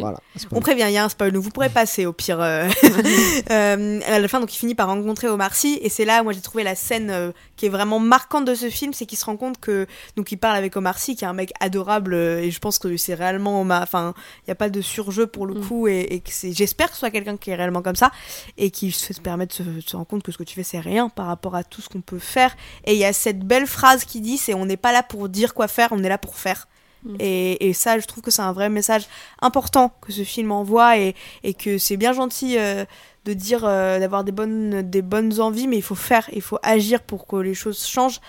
pas- 0.00 0.20
On 0.52 0.60
prévient, 0.60 0.87
il 0.88 0.94
y 0.94 0.98
a 0.98 1.04
un 1.04 1.08
spoil, 1.08 1.32
donc 1.32 1.42
vous 1.42 1.50
pourrez 1.50 1.68
passer 1.68 2.06
au 2.06 2.12
pire. 2.12 2.40
euh, 2.40 2.68
euh, 3.50 4.00
à 4.06 4.18
la 4.18 4.28
fin, 4.28 4.40
donc 4.40 4.54
il 4.54 4.58
finit 4.58 4.74
par 4.74 4.88
rencontrer 4.88 5.28
Omar 5.28 5.54
Sy, 5.54 5.78
et 5.82 5.88
c'est 5.88 6.04
là, 6.04 6.22
moi 6.22 6.32
j'ai 6.32 6.40
trouvé 6.40 6.64
la 6.64 6.74
scène 6.74 7.10
euh, 7.10 7.32
qui 7.56 7.66
est 7.66 7.68
vraiment 7.68 7.98
marquante 7.98 8.44
de 8.44 8.54
ce 8.54 8.70
film, 8.70 8.92
c'est 8.92 9.06
qu'il 9.06 9.18
se 9.18 9.24
rend 9.24 9.36
compte 9.36 9.58
que 9.60 9.86
donc 10.16 10.32
il 10.32 10.36
parle 10.36 10.56
avec 10.56 10.76
Omar 10.76 10.98
Sy, 10.98 11.16
qui 11.16 11.24
est 11.24 11.28
un 11.28 11.32
mec 11.32 11.52
adorable, 11.60 12.14
et 12.14 12.50
je 12.50 12.58
pense 12.58 12.78
que 12.78 12.96
c'est 12.96 13.14
réellement, 13.14 13.60
Omar- 13.62 13.82
enfin, 13.82 14.14
il 14.46 14.48
y 14.48 14.52
a 14.52 14.54
pas 14.54 14.68
de 14.70 14.80
surjeu 14.80 15.26
pour 15.26 15.46
le 15.46 15.54
Mm. 15.54 15.66
coup, 15.66 15.88
et, 15.88 16.00
et 16.10 16.20
que 16.20 16.30
c'est, 16.30 16.52
j'espère 16.52 16.88
que 16.88 16.94
ce 16.94 17.00
soit 17.00 17.10
quelqu'un 17.10 17.36
qui 17.36 17.50
est 17.50 17.54
réellement 17.54 17.82
comme 17.82 17.96
ça, 17.96 18.10
et 18.56 18.70
qui 18.70 18.92
se 18.92 19.12
permet 19.20 19.46
de 19.46 19.52
se, 19.52 19.62
de 19.62 19.80
se 19.80 19.96
rendre 19.96 20.08
compte 20.08 20.22
que 20.22 20.32
ce 20.32 20.38
que 20.38 20.44
tu 20.44 20.54
fais 20.54 20.62
c'est 20.62 20.80
rien 20.80 21.08
par 21.08 21.26
rapport 21.26 21.54
à 21.56 21.64
tout 21.64 21.80
ce 21.80 21.88
qu'on 21.88 22.00
peut 22.00 22.18
faire. 22.18 22.54
Et 22.84 22.92
il 22.94 22.98
y 22.98 23.04
a 23.04 23.12
cette 23.12 23.40
belle 23.40 23.66
phrase 23.66 24.04
qui 24.04 24.20
dit, 24.20 24.38
c'est 24.38 24.54
on 24.54 24.66
n'est 24.66 24.76
pas 24.76 24.92
là 24.92 25.02
pour 25.02 25.28
dire 25.28 25.54
quoi 25.54 25.68
faire, 25.68 25.88
on 25.92 26.02
est 26.04 26.08
là 26.08 26.18
pour 26.18 26.36
faire. 26.36 26.68
Mm. 27.04 27.16
Et, 27.20 27.72
ça, 27.72 27.98
je 27.98 28.06
trouve 28.06 28.22
que 28.22 28.30
c'est 28.30 28.42
un 28.42 28.52
vrai 28.52 28.68
message 28.68 29.06
important 29.40 29.92
que 30.00 30.12
ce 30.12 30.22
film 30.22 30.52
envoie 30.52 30.98
et, 30.98 31.14
que 31.58 31.78
c'est 31.78 31.96
bien 31.96 32.12
gentil 32.12 32.58
euh, 32.58 32.84
de 33.24 33.32
dire 33.32 33.64
euh, 33.64 33.98
d'avoir 33.98 34.24
des 34.24 34.32
bonnes, 34.32 34.82
des 34.82 35.02
bonnes 35.02 35.40
envies, 35.40 35.68
mais 35.68 35.76
il 35.76 35.82
faut 35.82 35.94
faire, 35.94 36.28
il 36.32 36.42
faut 36.42 36.58
agir 36.62 37.02
pour 37.02 37.26
que 37.26 37.36
les 37.36 37.54
choses 37.54 37.86
changent. 37.86 38.20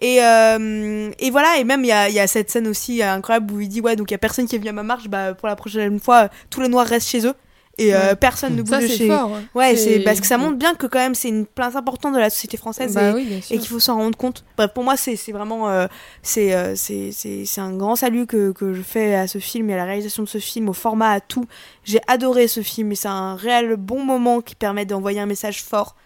Et, 0.00 0.22
euh, 0.22 1.10
voilà, 1.30 1.58
et 1.58 1.64
même 1.64 1.84
il 1.84 1.88
y 1.88 1.92
a, 1.92 2.26
cette 2.26 2.50
scène 2.50 2.68
aussi 2.68 3.02
incroyable 3.02 3.52
où 3.52 3.60
il 3.60 3.68
dit 3.68 3.80
Ouais, 3.80 3.96
donc 3.96 4.10
il 4.10 4.14
y 4.14 4.16
a 4.16 4.18
personne 4.18 4.46
qui 4.46 4.56
est 4.56 4.58
venu 4.58 4.70
à 4.70 4.72
ma 4.72 4.82
marche, 4.82 5.08
bah 5.08 5.34
pour 5.34 5.48
la 5.48 5.56
prochaine 5.56 5.98
fois, 6.00 6.28
tous 6.50 6.60
les 6.60 6.68
noirs 6.68 6.86
restent 6.86 7.08
chez 7.08 7.26
eux 7.26 7.34
et 7.78 7.94
euh, 7.94 8.10
Ouais. 8.10 8.16
personne 8.16 8.54
ne 8.56 8.62
bouge 8.62 8.70
Ça, 8.70 8.80
de 8.80 8.86
c'est 8.86 8.96
chez 8.96 9.08
fort. 9.08 9.34
hein. 9.34 9.42
Ouais, 9.54 9.76
c'est 9.76 10.00
parce 10.00 10.20
que 10.20 10.26
ça 10.26 10.38
montre 10.38 10.56
bien 10.56 10.74
que 10.74 10.86
quand 10.86 10.98
même 10.98 11.14
c'est 11.14 11.28
une 11.28 11.44
place 11.46 11.74
importante 11.76 12.14
de 12.14 12.18
la 12.20 12.30
société 12.30 12.56
française 12.56 12.94
Bah 12.94 13.10
et, 13.10 13.14
oui, 13.14 13.42
et 13.50 13.58
qu'il 13.58 13.68
faut 13.68 13.78
s'en 13.80 13.96
rendre 13.96 14.16
compte. 14.16 14.44
Bref, 14.56 14.70
pour 14.74 14.84
moi, 14.84 14.96
c'est 14.96 15.16
c'est 15.16 15.32
vraiment 15.32 15.68
euh, 15.68 15.86
c'est 16.22 16.54
euh, 16.54 16.74
c'est 16.76 17.10
c'est 17.12 17.44
c'est 17.44 17.60
un 17.60 17.72
grand 17.76 17.96
salut 17.96 18.26
que, 18.26 18.52
que 18.52 18.72
je 18.74 18.82
fais 18.82 19.14
à 19.14 19.26
ce 19.26 19.38
film 19.38 19.70
et 19.70 19.74
à 19.74 19.76
la 19.76 19.84
réalisation 19.84 20.22
de 20.22 20.28
ce 20.28 20.38
film, 20.38 20.68
au 20.68 20.72
format, 20.72 21.10
à 21.10 21.20
tout. 21.20 21.46
J'ai 21.84 22.00
adoré 22.06 22.48
ce 22.48 22.62
film 22.62 22.92
et 22.92 22.94
c'est 22.94 23.08
un 23.08 23.34
réel 23.34 23.76
bon 23.76 24.04
moment 24.04 24.40
qui 24.40 24.54
permet 24.54 24.84
d'envoyer 24.84 25.20
un 25.20 25.26
message 25.26 25.62
fort. 25.62 25.96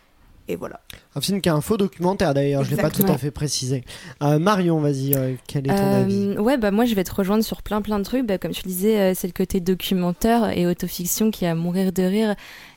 Et 0.50 0.56
voilà. 0.56 0.80
Un 1.14 1.20
film 1.20 1.40
qui 1.42 1.48
est 1.50 1.52
un 1.52 1.60
faux 1.60 1.76
documentaire 1.76 2.32
d'ailleurs, 2.32 2.64
je 2.64 2.70
l'ai 2.70 2.76
pas 2.76 2.90
tout 2.90 3.04
à 3.06 3.18
fait 3.18 3.30
précisé. 3.30 3.84
Euh, 4.22 4.38
Marion, 4.38 4.80
vas-y, 4.80 5.14
euh, 5.14 5.34
quel 5.46 5.66
est 5.66 5.70
ton 5.70 5.82
Euh, 5.82 6.00
avis? 6.02 6.38
ouais, 6.38 6.56
bah 6.56 6.70
moi 6.70 6.86
je 6.86 6.94
vais 6.94 7.04
te 7.04 7.14
rejoindre 7.14 7.44
sur 7.44 7.62
plein 7.62 7.82
plein 7.82 7.98
de 7.98 8.04
trucs. 8.04 8.26
Bah, 8.26 8.38
comme 8.38 8.52
tu 8.52 8.62
le 8.64 8.70
disais, 8.70 8.98
euh, 8.98 9.12
c'est 9.14 9.26
le 9.26 9.34
côté 9.34 9.60
documentaire 9.60 10.56
et 10.56 10.66
autofiction 10.66 11.30
qui 11.30 11.44
a 11.44 11.50
à 11.50 11.54
mourir 11.54 11.92
de 11.92 12.02
rire. 12.02 12.34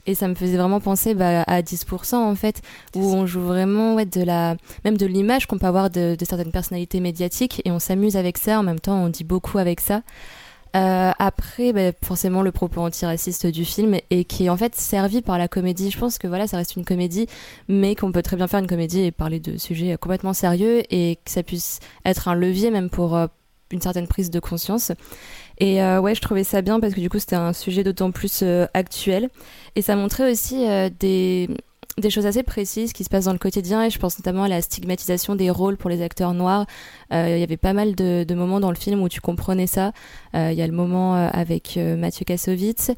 Et 0.08 0.16
ça 0.16 0.28
me 0.28 0.36
faisait 0.36 0.58
vraiment 0.58 0.80
penser 0.82 1.14
bah, 1.14 1.44
à 1.44 1.62
10% 1.62 2.16
en 2.16 2.36
fait, 2.36 2.62
où 2.96 3.14
on 3.14 3.26
joue 3.26 3.42
vraiment 3.42 3.96
ouais, 3.96 4.06
de 4.06 4.22
la, 4.24 4.58
même 4.84 4.98
de 4.98 5.06
l'image 5.06 5.46
qu'on 5.46 5.58
peut 5.60 5.68
avoir 5.68 5.90
de, 5.90 6.16
de 6.16 6.26
certaines 6.26 6.52
personnalités 6.52 7.00
médiatiques 7.00 7.62
et 7.66 7.72
on 7.72 7.80
s'amuse 7.80 8.18
avec 8.18 8.38
ça. 8.38 8.60
En 8.60 8.64
même 8.64 8.80
temps, 8.80 9.02
on 9.04 9.10
dit 9.10 9.24
beaucoup 9.24 9.60
avec 9.60 9.80
ça. 9.80 10.02
Euh, 10.76 11.12
après, 11.20 11.74
bah, 11.74 11.92
forcément, 12.04 12.42
le 12.42 12.52
propos 12.52 12.82
antiraciste 12.82 13.48
du 13.48 13.66
film 13.66 13.98
et 14.10 14.24
qui 14.26 14.46
est 14.46 14.50
en 14.50 14.58
fait 14.58 14.76
servi 14.76 15.22
par 15.22 15.38
la 15.38 15.48
comédie. 15.48 15.92
Je 15.92 15.98
pense 15.98 16.18
que 16.18 16.28
voilà, 16.28 16.48
ça 16.48 16.58
reste 16.58 16.76
une 16.76 16.86
comédie, 16.86 17.28
mais 17.68 17.96
qu'on 17.96 18.12
peut 18.12 18.22
très 18.22 18.38
bien 18.38 18.48
faire 18.48 18.60
une 18.60 18.68
comédie 18.68 19.02
et 19.02 19.12
parler 19.12 19.40
de 19.40 19.58
sujets 19.58 19.98
complètement 19.98 20.34
sérieux 20.34 20.84
et 20.90 21.18
que 21.24 21.32
ça 21.32 21.44
puisse 21.44 21.80
être 22.06 22.28
un 22.28 22.36
levier 22.36 22.72
même 22.72 22.90
pour 22.90 23.16
euh, 23.16 23.28
une 23.72 23.82
certaine 23.82 24.08
prise 24.08 24.30
de 24.30 24.40
conscience. 24.40 24.92
Et 25.58 25.82
euh, 25.84 26.00
ouais, 26.00 26.16
je 26.16 26.22
trouvais 26.22 26.44
ça 26.44 26.62
bien 26.62 26.80
parce 26.80 26.94
que 26.94 27.00
du 27.00 27.10
coup, 27.10 27.20
c'était 27.20 27.36
un 27.36 27.54
sujet 27.54 27.84
d'autant 27.84 28.12
plus 28.12 28.42
euh, 28.44 28.66
actuel. 28.74 29.30
Et 29.76 29.82
ça 29.82 29.96
montrait 29.96 30.32
aussi 30.32 30.68
euh, 30.68 30.90
des, 31.00 31.50
des 31.98 32.10
choses 32.10 32.26
assez 32.26 32.42
précises 32.44 32.94
qui 32.94 33.04
se 33.04 33.10
passent 33.10 33.26
dans 33.26 33.34
le 33.34 33.38
quotidien. 33.38 33.84
Et 33.84 33.90
je 33.90 34.00
pense 34.00 34.18
notamment 34.18 34.44
à 34.44 34.48
la 34.48 34.62
stigmatisation 34.62 35.36
des 35.36 35.50
rôles 35.50 35.76
pour 35.78 35.90
les 35.90 36.02
acteurs 36.02 36.34
noirs. 36.34 36.66
Euh, 37.14 37.28
Il 37.36 37.40
y 37.40 37.44
avait 37.44 37.58
pas 37.58 37.74
mal 37.74 37.96
de, 37.96 38.24
de 38.24 38.34
moments 38.36 38.60
dans 38.60 38.70
le 38.70 38.76
film 38.78 39.02
où 39.02 39.10
tu 39.10 39.20
comprenais 39.22 39.68
ça. 39.68 39.92
Euh, 40.36 40.50
Il 40.52 40.58
y 40.58 40.62
a 40.62 40.68
le 40.68 40.74
moment 40.74 41.16
euh, 41.16 41.28
avec 41.34 41.76
euh, 41.78 41.98
Mathieu 41.98 42.24
Kassovitz 42.26 42.92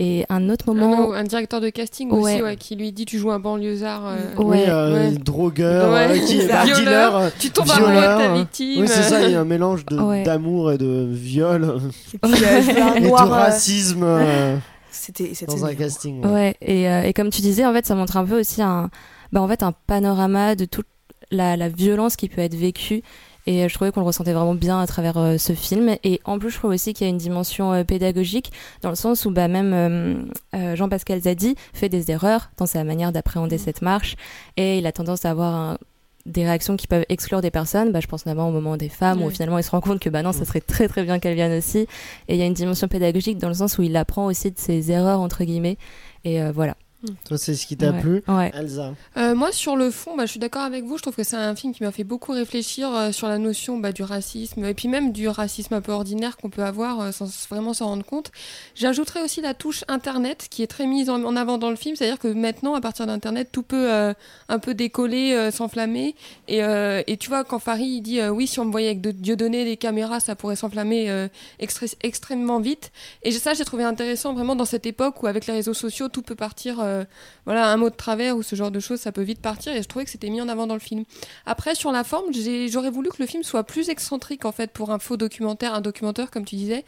et 0.00 0.24
un 0.28 0.50
autre 0.50 0.70
Un, 0.70 0.74
moment. 0.74 1.12
un 1.12 1.22
directeur 1.24 1.60
de 1.60 1.70
casting 1.70 2.10
Ouais. 2.10 2.34
aussi 2.34 2.42
ouais, 2.42 2.56
qui 2.56 2.74
lui 2.76 2.90
dit 2.92 3.04
tu 3.04 3.18
joues 3.18 3.30
un 3.30 3.38
banlieusard. 3.38 4.02
euh, 4.06 4.16
Ouais. 4.36 4.44
Oui, 4.44 4.58
euh, 4.68 5.10
ouais. 5.10 5.16
drogueur, 5.18 5.92
Ouais, 5.92 6.18
euh, 6.20 6.26
qui, 6.26 6.38
bah, 6.46 6.66
ça. 6.66 6.74
dealer, 6.74 7.30
Tu 7.38 7.50
tombes 7.50 7.70
amoureux 7.70 7.92
de 7.92 8.00
ta 8.00 8.34
victime. 8.34 8.80
Oui, 8.82 8.88
c'est 8.88 9.02
ça, 9.02 9.22
il 9.22 9.30
y 9.30 9.34
a 9.36 9.40
un 9.40 9.44
mélange 9.44 9.84
d'amour 9.86 10.72
et 10.72 10.78
de 10.78 11.08
viol 11.10 11.80
Et 12.14 12.18
euh, 12.26 13.00
de 13.00 13.06
noir, 13.06 13.28
racisme 13.28 14.02
euh, 14.02 14.56
C'était 14.90 15.34
c'était 15.34 15.46
dans 15.52 15.64
un 15.64 15.74
casting. 15.74 16.24
ouais. 16.24 16.30
Ouais, 16.32 16.54
et, 16.60 16.88
euh, 16.88 17.02
et 17.02 17.12
comme 17.12 17.30
tu 17.30 17.40
disais, 17.42 17.64
en 17.66 17.72
fait, 17.72 17.86
ça 17.86 17.94
montre 17.94 18.16
un 18.16 18.24
peu 18.24 18.40
aussi 18.40 18.60
un, 18.62 18.90
bah, 19.32 19.40
en 19.40 19.48
fait, 19.48 19.62
un 19.62 19.72
panorama 19.86 20.54
de 20.56 20.64
toute 20.64 20.86
la, 21.30 21.56
la 21.56 21.68
violence 21.68 22.16
qui 22.16 22.28
peut 22.28 22.40
être 22.40 22.54
vécue. 22.56 23.02
Et 23.46 23.64
euh, 23.64 23.68
je 23.68 23.74
trouvais 23.74 23.90
qu'on 23.90 24.00
le 24.00 24.06
ressentait 24.06 24.32
vraiment 24.34 24.54
bien 24.54 24.78
à 24.80 24.86
travers 24.86 25.16
euh, 25.16 25.38
ce 25.38 25.54
film. 25.54 25.96
Et 26.04 26.20
en 26.24 26.38
plus, 26.38 26.50
je 26.50 26.58
trouve 26.58 26.72
aussi 26.72 26.92
qu'il 26.92 27.06
y 27.06 27.08
a 27.08 27.10
une 27.10 27.16
dimension 27.18 27.72
euh, 27.72 27.84
pédagogique, 27.84 28.52
dans 28.82 28.90
le 28.90 28.94
sens 28.96 29.24
où 29.24 29.30
bah, 29.30 29.48
même 29.48 29.72
euh, 29.72 30.14
euh, 30.54 30.76
Jean-Pascal 30.76 31.22
Zadi 31.22 31.54
fait 31.72 31.88
des 31.88 32.10
erreurs 32.10 32.50
dans 32.58 32.66
sa 32.66 32.84
manière 32.84 33.12
d'appréhender 33.12 33.56
cette 33.58 33.80
marche. 33.80 34.16
Et 34.58 34.78
il 34.78 34.86
a 34.86 34.92
tendance 34.92 35.24
à 35.24 35.30
avoir 35.30 35.54
un- 35.54 35.78
des 36.26 36.44
réactions 36.44 36.76
qui 36.76 36.86
peuvent 36.86 37.04
exclure 37.08 37.40
des 37.40 37.50
personnes. 37.50 37.92
Bah, 37.92 38.00
je 38.00 38.06
pense 38.06 38.26
notamment 38.26 38.48
au 38.48 38.52
moment 38.52 38.76
des 38.76 38.88
femmes, 38.88 39.22
où 39.22 39.30
finalement 39.30 39.58
il 39.58 39.64
se 39.64 39.70
rend 39.70 39.80
compte 39.80 40.00
que 40.00 40.08
bah, 40.08 40.22
non, 40.22 40.32
ça 40.32 40.44
serait 40.44 40.60
très 40.60 40.88
très 40.88 41.04
bien 41.04 41.18
qu'elles 41.18 41.34
viennent 41.34 41.56
aussi. 41.56 41.86
Et 42.28 42.34
il 42.34 42.36
y 42.36 42.42
a 42.42 42.46
une 42.46 42.54
dimension 42.54 42.88
pédagogique 42.88 43.38
dans 43.38 43.48
le 43.48 43.54
sens 43.54 43.78
où 43.78 43.82
il 43.82 43.96
apprend 43.96 44.26
aussi 44.26 44.50
de 44.50 44.58
ses 44.58 44.90
erreurs, 44.90 45.20
entre 45.20 45.44
guillemets. 45.44 45.78
Et 46.24 46.42
euh, 46.42 46.52
voilà. 46.52 46.76
Toi, 47.24 47.38
c'est 47.38 47.54
ce 47.54 47.66
qui 47.66 47.76
t'a 47.76 47.90
Ouais. 47.92 48.00
plu 48.00 48.22
Ouais. 48.28 48.50
Elsa 48.54 48.94
Euh, 49.16 49.34
moi, 49.34 49.52
sur 49.52 49.74
le 49.76 49.90
fond, 49.90 50.16
bah, 50.16 50.26
je 50.26 50.32
suis 50.32 50.40
d'accord 50.40 50.62
avec 50.62 50.84
vous. 50.84 50.98
Je 50.98 51.02
trouve 51.02 51.14
que 51.16 51.22
c'est 51.24 51.36
un 51.36 51.54
film 51.56 51.72
qui 51.74 51.82
m'a 51.82 51.92
fait 51.92 52.04
beaucoup 52.04 52.32
réfléchir 52.32 52.94
euh, 52.94 53.10
sur 53.12 53.26
la 53.28 53.38
notion 53.38 53.78
bah, 53.78 53.92
du 53.92 54.02
racisme 54.02 54.64
et 54.64 54.74
puis 54.74 54.88
même 54.88 55.10
du 55.12 55.26
racisme 55.28 55.72
un 55.74 55.80
peu 55.80 55.92
ordinaire 55.92 56.36
qu'on 56.36 56.50
peut 56.50 56.62
avoir 56.62 57.00
euh, 57.00 57.12
sans 57.12 57.26
vraiment 57.48 57.72
s'en 57.72 57.86
rendre 57.86 58.04
compte. 58.04 58.30
J'ajouterais 58.74 59.22
aussi 59.22 59.40
la 59.40 59.54
touche 59.54 59.84
Internet 59.88 60.46
qui 60.50 60.62
est 60.62 60.66
très 60.66 60.86
mise 60.86 61.08
en, 61.08 61.22
en 61.24 61.36
avant 61.36 61.56
dans 61.58 61.70
le 61.70 61.76
film. 61.76 61.96
C'est-à-dire 61.96 62.18
que 62.18 62.28
maintenant, 62.28 62.74
à 62.74 62.80
partir 62.80 63.06
d'Internet, 63.06 63.48
tout 63.50 63.62
peut 63.62 63.90
euh, 63.90 64.12
un 64.48 64.58
peu 64.58 64.74
décoller, 64.74 65.32
euh, 65.32 65.50
s'enflammer. 65.50 66.14
Et, 66.48 66.62
euh, 66.62 67.02
et 67.06 67.16
tu 67.16 67.28
vois, 67.30 67.44
quand 67.44 67.58
Farid 67.60 68.02
dit 68.02 68.20
euh, 68.20 68.28
oui, 68.28 68.46
si 68.46 68.60
on 68.60 68.66
me 68.66 68.70
voyait 68.70 68.88
avec 68.88 69.00
de 69.00 69.10
Dieu 69.10 69.36
donné 69.36 69.64
des 69.64 69.76
caméras, 69.78 70.20
ça 70.20 70.34
pourrait 70.36 70.56
s'enflammer 70.56 71.08
euh, 71.10 71.28
extré- 71.60 71.94
extrêmement 72.02 72.60
vite. 72.60 72.92
Et 73.22 73.32
ça, 73.32 73.54
j'ai 73.54 73.64
trouvé 73.64 73.84
intéressant 73.84 74.34
vraiment 74.34 74.54
dans 74.54 74.64
cette 74.66 74.84
époque 74.86 75.22
où 75.22 75.26
avec 75.26 75.46
les 75.46 75.54
réseaux 75.54 75.74
sociaux, 75.74 76.08
tout 76.08 76.22
peut 76.22 76.34
partir. 76.34 76.76
Euh, 76.90 77.04
voilà, 77.46 77.68
un 77.68 77.76
mot 77.76 77.90
de 77.90 77.94
travers 77.94 78.36
ou 78.36 78.42
ce 78.42 78.56
genre 78.56 78.70
de 78.70 78.80
choses, 78.80 79.00
ça 79.00 79.12
peut 79.12 79.22
vite 79.22 79.40
partir 79.40 79.72
et 79.74 79.82
je 79.82 79.88
trouvais 79.88 80.04
que 80.04 80.10
c'était 80.10 80.30
mis 80.30 80.40
en 80.40 80.48
avant 80.48 80.66
dans 80.66 80.74
le 80.74 80.80
film. 80.80 81.04
Après, 81.46 81.74
sur 81.74 81.92
la 81.92 82.04
forme, 82.04 82.26
j'aurais 82.68 82.90
voulu 82.90 83.08
que 83.10 83.16
le 83.18 83.26
film 83.26 83.42
soit 83.42 83.64
plus 83.64 83.88
excentrique 83.88 84.44
en 84.44 84.52
fait 84.52 84.70
pour 84.72 84.90
un 84.90 84.98
faux 84.98 85.16
documentaire, 85.16 85.74
un 85.74 85.80
documentaire 85.80 86.30
comme 86.30 86.44
tu 86.44 86.56
disais. 86.56 86.84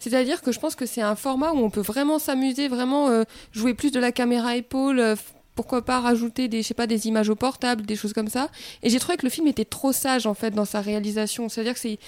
C'est-à-dire 0.00 0.40
que 0.40 0.50
je 0.50 0.58
pense 0.58 0.74
que 0.74 0.86
c'est 0.86 1.02
un 1.02 1.14
format 1.14 1.52
où 1.52 1.58
on 1.58 1.70
peut 1.70 1.82
vraiment 1.82 2.18
s'amuser, 2.18 2.68
vraiment 2.68 3.08
euh, 3.08 3.24
jouer 3.52 3.74
plus 3.74 3.92
de 3.92 4.00
la 4.00 4.12
caméra 4.12 4.56
épaule. 4.56 4.98
euh, 4.98 5.14
pourquoi 5.56 5.84
pas 5.84 6.00
rajouter 6.00 6.48
des, 6.48 6.62
je 6.62 6.68
sais 6.68 6.74
pas, 6.74 6.86
des 6.86 7.06
images 7.06 7.28
au 7.28 7.34
portable, 7.34 7.84
des 7.84 7.96
choses 7.96 8.14
comme 8.14 8.28
ça. 8.28 8.48
Et 8.82 8.88
j'ai 8.88 8.98
trouvé 8.98 9.18
que 9.18 9.26
le 9.26 9.30
film 9.30 9.46
était 9.46 9.66
trop 9.66 9.92
sage 9.92 10.26
en 10.26 10.32
fait 10.32 10.52
dans 10.52 10.64
sa 10.64 10.80
réalisation. 10.80 11.50
C'est-à-dire 11.50 11.74
que 11.74 11.80
c'est 11.80 11.98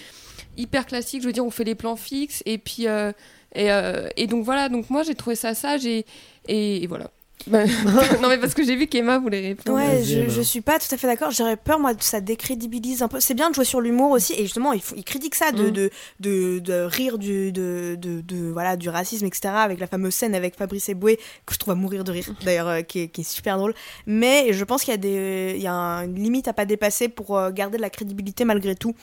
hyper 0.56 0.87
classique. 0.87 1.20
Je 1.20 1.26
veux 1.26 1.34
dire, 1.34 1.44
on 1.44 1.50
fait 1.50 1.64
les 1.64 1.75
plans 1.75 1.96
fixes 1.96 2.42
et 2.46 2.56
puis 2.56 2.87
et, 3.54 4.26
donc 4.26 4.44
voilà. 4.44 4.70
Donc 4.70 4.88
moi 4.88 5.02
j'ai 5.02 5.14
trouvé 5.14 5.37
ça 5.37 5.52
sage 5.52 5.84
et, 5.84 6.06
et 6.49 6.87
voilà. 6.87 7.11
Bah, 7.46 7.64
non, 8.22 8.28
mais 8.28 8.38
parce 8.38 8.54
que 8.54 8.62
j'ai 8.64 8.76
vu 8.76 8.87
qu'Emma 8.87 9.18
voulait 9.18 9.40
répondre. 9.40 9.76
Ouais, 9.76 10.02
je, 10.04 10.40
suis 10.42 10.61
pas 10.61 10.78
tout 10.78 10.92
à 10.94 10.96
fait 10.96 11.06
d'accord. 11.06 11.30
J'aurais 11.30 11.56
peur, 11.56 11.78
moi, 11.78 11.94
que 11.94 12.04
ça 12.04 12.20
décrédibilise 12.20 13.02
un 13.02 13.08
peu. 13.08 13.20
C'est 13.20 13.34
bien 13.34 13.50
de 13.50 13.54
jouer 13.54 13.64
sur 13.64 13.80
l'humour 13.80 14.11
aussi, 14.12 14.32
et 14.34 14.42
justement, 14.42 14.72
il, 14.72 14.80
faut, 14.80 14.94
il 14.96 15.04
critique 15.04 15.34
ça, 15.34 15.50
de, 15.52 15.64
Mm. 15.64 15.70
de, 15.70 15.90
de, 16.20 16.58
de 16.61 16.72
rire 16.82 17.18
du, 17.18 17.52
de, 17.52 17.96
de, 18.00 18.20
de- 18.20 18.50
voilà, 18.52 18.76
du 18.76 18.88
racisme, 18.88 19.26
etc., 19.26 19.49
avec 19.54 19.80
la 19.80 19.87
fameuse 19.87 20.14
scène 20.14 20.34
avec 20.34 20.56
Fabrice 20.56 20.88
Eboué, 20.88 21.16
que 21.46 21.54
je 21.54 21.58
trouve 21.58 21.72
à 21.72 21.76
mourir 21.76 22.04
de 22.04 22.12
rire, 22.12 22.26
d'ailleurs, 22.44 22.68
euh, 22.68 22.82
qui, 22.82 23.00
est, 23.00 23.08
qui 23.08 23.22
est 23.22 23.25
super 23.25 23.58
drôle. 23.58 23.75
Mais 24.06 24.52
je 24.52 24.64
pense 24.64 24.84
qu'il 24.84 24.92
y 24.92 24.94
a, 24.94 24.99
des, 24.99 25.54
il 25.56 25.62
y 25.62 25.66
a 25.66 25.72
un- 25.72 26.04
une 26.04 26.14
limite 26.22 26.49
à 26.49 26.52
pas 26.52 26.64
dépasser 26.64 27.08
pour 27.08 27.37
euh, 27.38 27.50
garder 27.50 27.76
de 27.76 27.82
la 27.82 27.90
crédibilité 27.90 28.44
malgré 28.44 28.75
tout. 28.76 28.94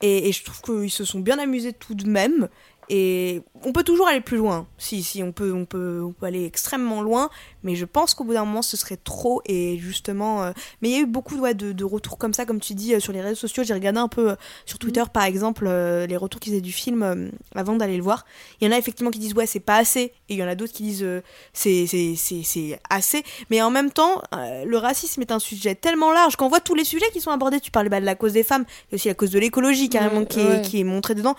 Et, 0.00 0.28
et 0.28 0.32
je 0.32 0.44
trouve 0.44 0.60
qu'ils 0.62 0.90
se 0.90 1.04
sont 1.04 1.18
bien 1.20 1.38
amusés 1.38 1.72
tout 1.72 1.94
de 1.94 2.08
même. 2.08 2.48
Et 2.90 3.42
on 3.64 3.72
peut 3.72 3.82
toujours 3.82 4.08
aller 4.08 4.20
plus 4.20 4.36
loin. 4.36 4.66
Si, 4.78 5.02
si, 5.02 5.22
on 5.22 5.32
peut, 5.32 5.52
on 5.52 5.64
peut, 5.64 6.02
on 6.02 6.12
peut 6.12 6.26
aller 6.26 6.44
extrêmement 6.44 7.02
loin. 7.02 7.30
Mais 7.62 7.74
je 7.74 7.84
pense 7.84 8.14
qu'au 8.14 8.24
bout 8.24 8.34
d'un 8.34 8.44
moment, 8.44 8.62
ce 8.62 8.76
serait 8.76 8.96
trop. 8.96 9.42
Et 9.46 9.78
justement, 9.78 10.42
euh, 10.42 10.52
mais 10.80 10.90
il 10.90 10.92
y 10.92 10.96
a 10.96 11.00
eu 11.00 11.06
beaucoup 11.06 11.36
ouais, 11.38 11.54
de, 11.54 11.72
de 11.72 11.84
retours 11.84 12.18
comme 12.18 12.34
ça, 12.34 12.46
comme 12.46 12.60
tu 12.60 12.74
dis, 12.74 12.94
euh, 12.94 13.00
sur 13.00 13.12
les 13.12 13.20
réseaux 13.20 13.36
sociaux. 13.36 13.62
J'ai 13.62 13.74
regardé 13.74 13.98
un 13.98 14.08
peu 14.08 14.30
euh, 14.30 14.36
sur 14.66 14.78
Twitter, 14.78 15.02
par 15.12 15.24
exemple, 15.24 15.66
les 15.68 16.16
retours 16.16 16.40
qu'ils 16.40 16.52
faisaient 16.52 16.60
du 16.60 16.72
film 16.72 17.30
avant 17.54 17.76
d'aller 17.76 17.96
le 17.96 18.02
voir. 18.02 18.24
Il 18.60 18.66
y 18.66 18.70
en 18.70 18.74
a 18.74 18.78
effectivement 18.78 19.10
qui 19.10 19.18
disent 19.18 19.34
ouais, 19.34 19.46
c'est 19.46 19.60
pas 19.60 19.76
assez. 19.76 20.12
Et 20.28 20.34
il 20.34 20.36
y 20.36 20.42
en 20.42 20.48
a 20.48 20.54
d'autres 20.54 20.72
qui 20.72 20.82
disent 20.82 21.06
c'est, 21.52 21.86
c'est, 21.86 22.14
c'est, 22.16 22.42
c'est 22.42 22.80
assez. 22.90 23.22
Mais 23.50 23.62
en 23.62 23.70
même 23.70 23.90
temps, 23.90 24.22
le 24.32 24.76
racisme 24.76 25.20
est 25.22 25.32
un 25.32 25.38
sujet 25.38 25.74
tellement 25.74 26.12
large 26.12 26.36
qu'on 26.36 26.48
voit 26.48 26.60
tous 26.60 26.74
les 26.74 26.84
sujets 26.84 27.10
qui 27.12 27.20
sont 27.20 27.30
abordés. 27.30 27.60
Tu 27.60 27.70
parlais 27.70 27.88
bah, 27.88 28.00
de 28.00 28.06
la 28.06 28.14
cause 28.14 28.32
des 28.32 28.42
femmes, 28.42 28.64
il 28.68 28.92
y 28.92 28.94
a 28.94 28.96
aussi 28.96 29.08
la 29.08 29.14
cause 29.14 29.30
de 29.30 29.38
l'écologie 29.38 29.88
carrément 29.88 30.18
Ouais, 30.18 30.26
qui, 30.26 30.40
est, 30.40 30.62
qui 30.62 30.80
est 30.80 30.84
montrée 30.84 31.14
dedans 31.14 31.36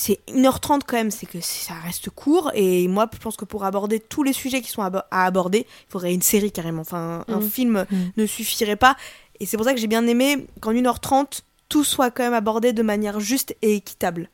c'est 0.00 0.20
1h30 0.28 0.82
quand 0.86 0.96
même, 0.96 1.10
c'est 1.10 1.26
que 1.26 1.40
ça 1.40 1.74
reste 1.74 2.08
court. 2.10 2.52
Et 2.54 2.86
moi, 2.86 3.10
je 3.12 3.18
pense 3.18 3.36
que 3.36 3.44
pour 3.44 3.64
aborder 3.64 3.98
tous 3.98 4.22
les 4.22 4.32
sujets 4.32 4.60
qui 4.60 4.70
sont 4.70 4.82
à 4.82 5.24
aborder, 5.26 5.66
il 5.68 5.90
faudrait 5.92 6.14
une 6.14 6.22
série 6.22 6.52
carrément. 6.52 6.82
Enfin, 6.82 7.24
un 7.26 7.40
Mhm. 7.40 7.50
film 7.50 7.86
Mhm. 7.90 8.12
ne 8.16 8.26
suffirait 8.26 8.76
pas. 8.76 8.96
Et 9.40 9.46
c'est 9.46 9.56
pour 9.56 9.66
ça 9.66 9.74
que 9.74 9.80
j'ai 9.80 9.86
bien 9.88 10.06
aimé 10.06 10.46
qu'en 10.60 10.72
1h30, 10.72 11.42
tout 11.68 11.84
soit 11.84 12.10
quand 12.10 12.22
même 12.22 12.32
abordé 12.32 12.72
de 12.72 12.82
manière 12.82 13.20
juste 13.20 13.54
et 13.60 13.74
équitable. 13.74 14.30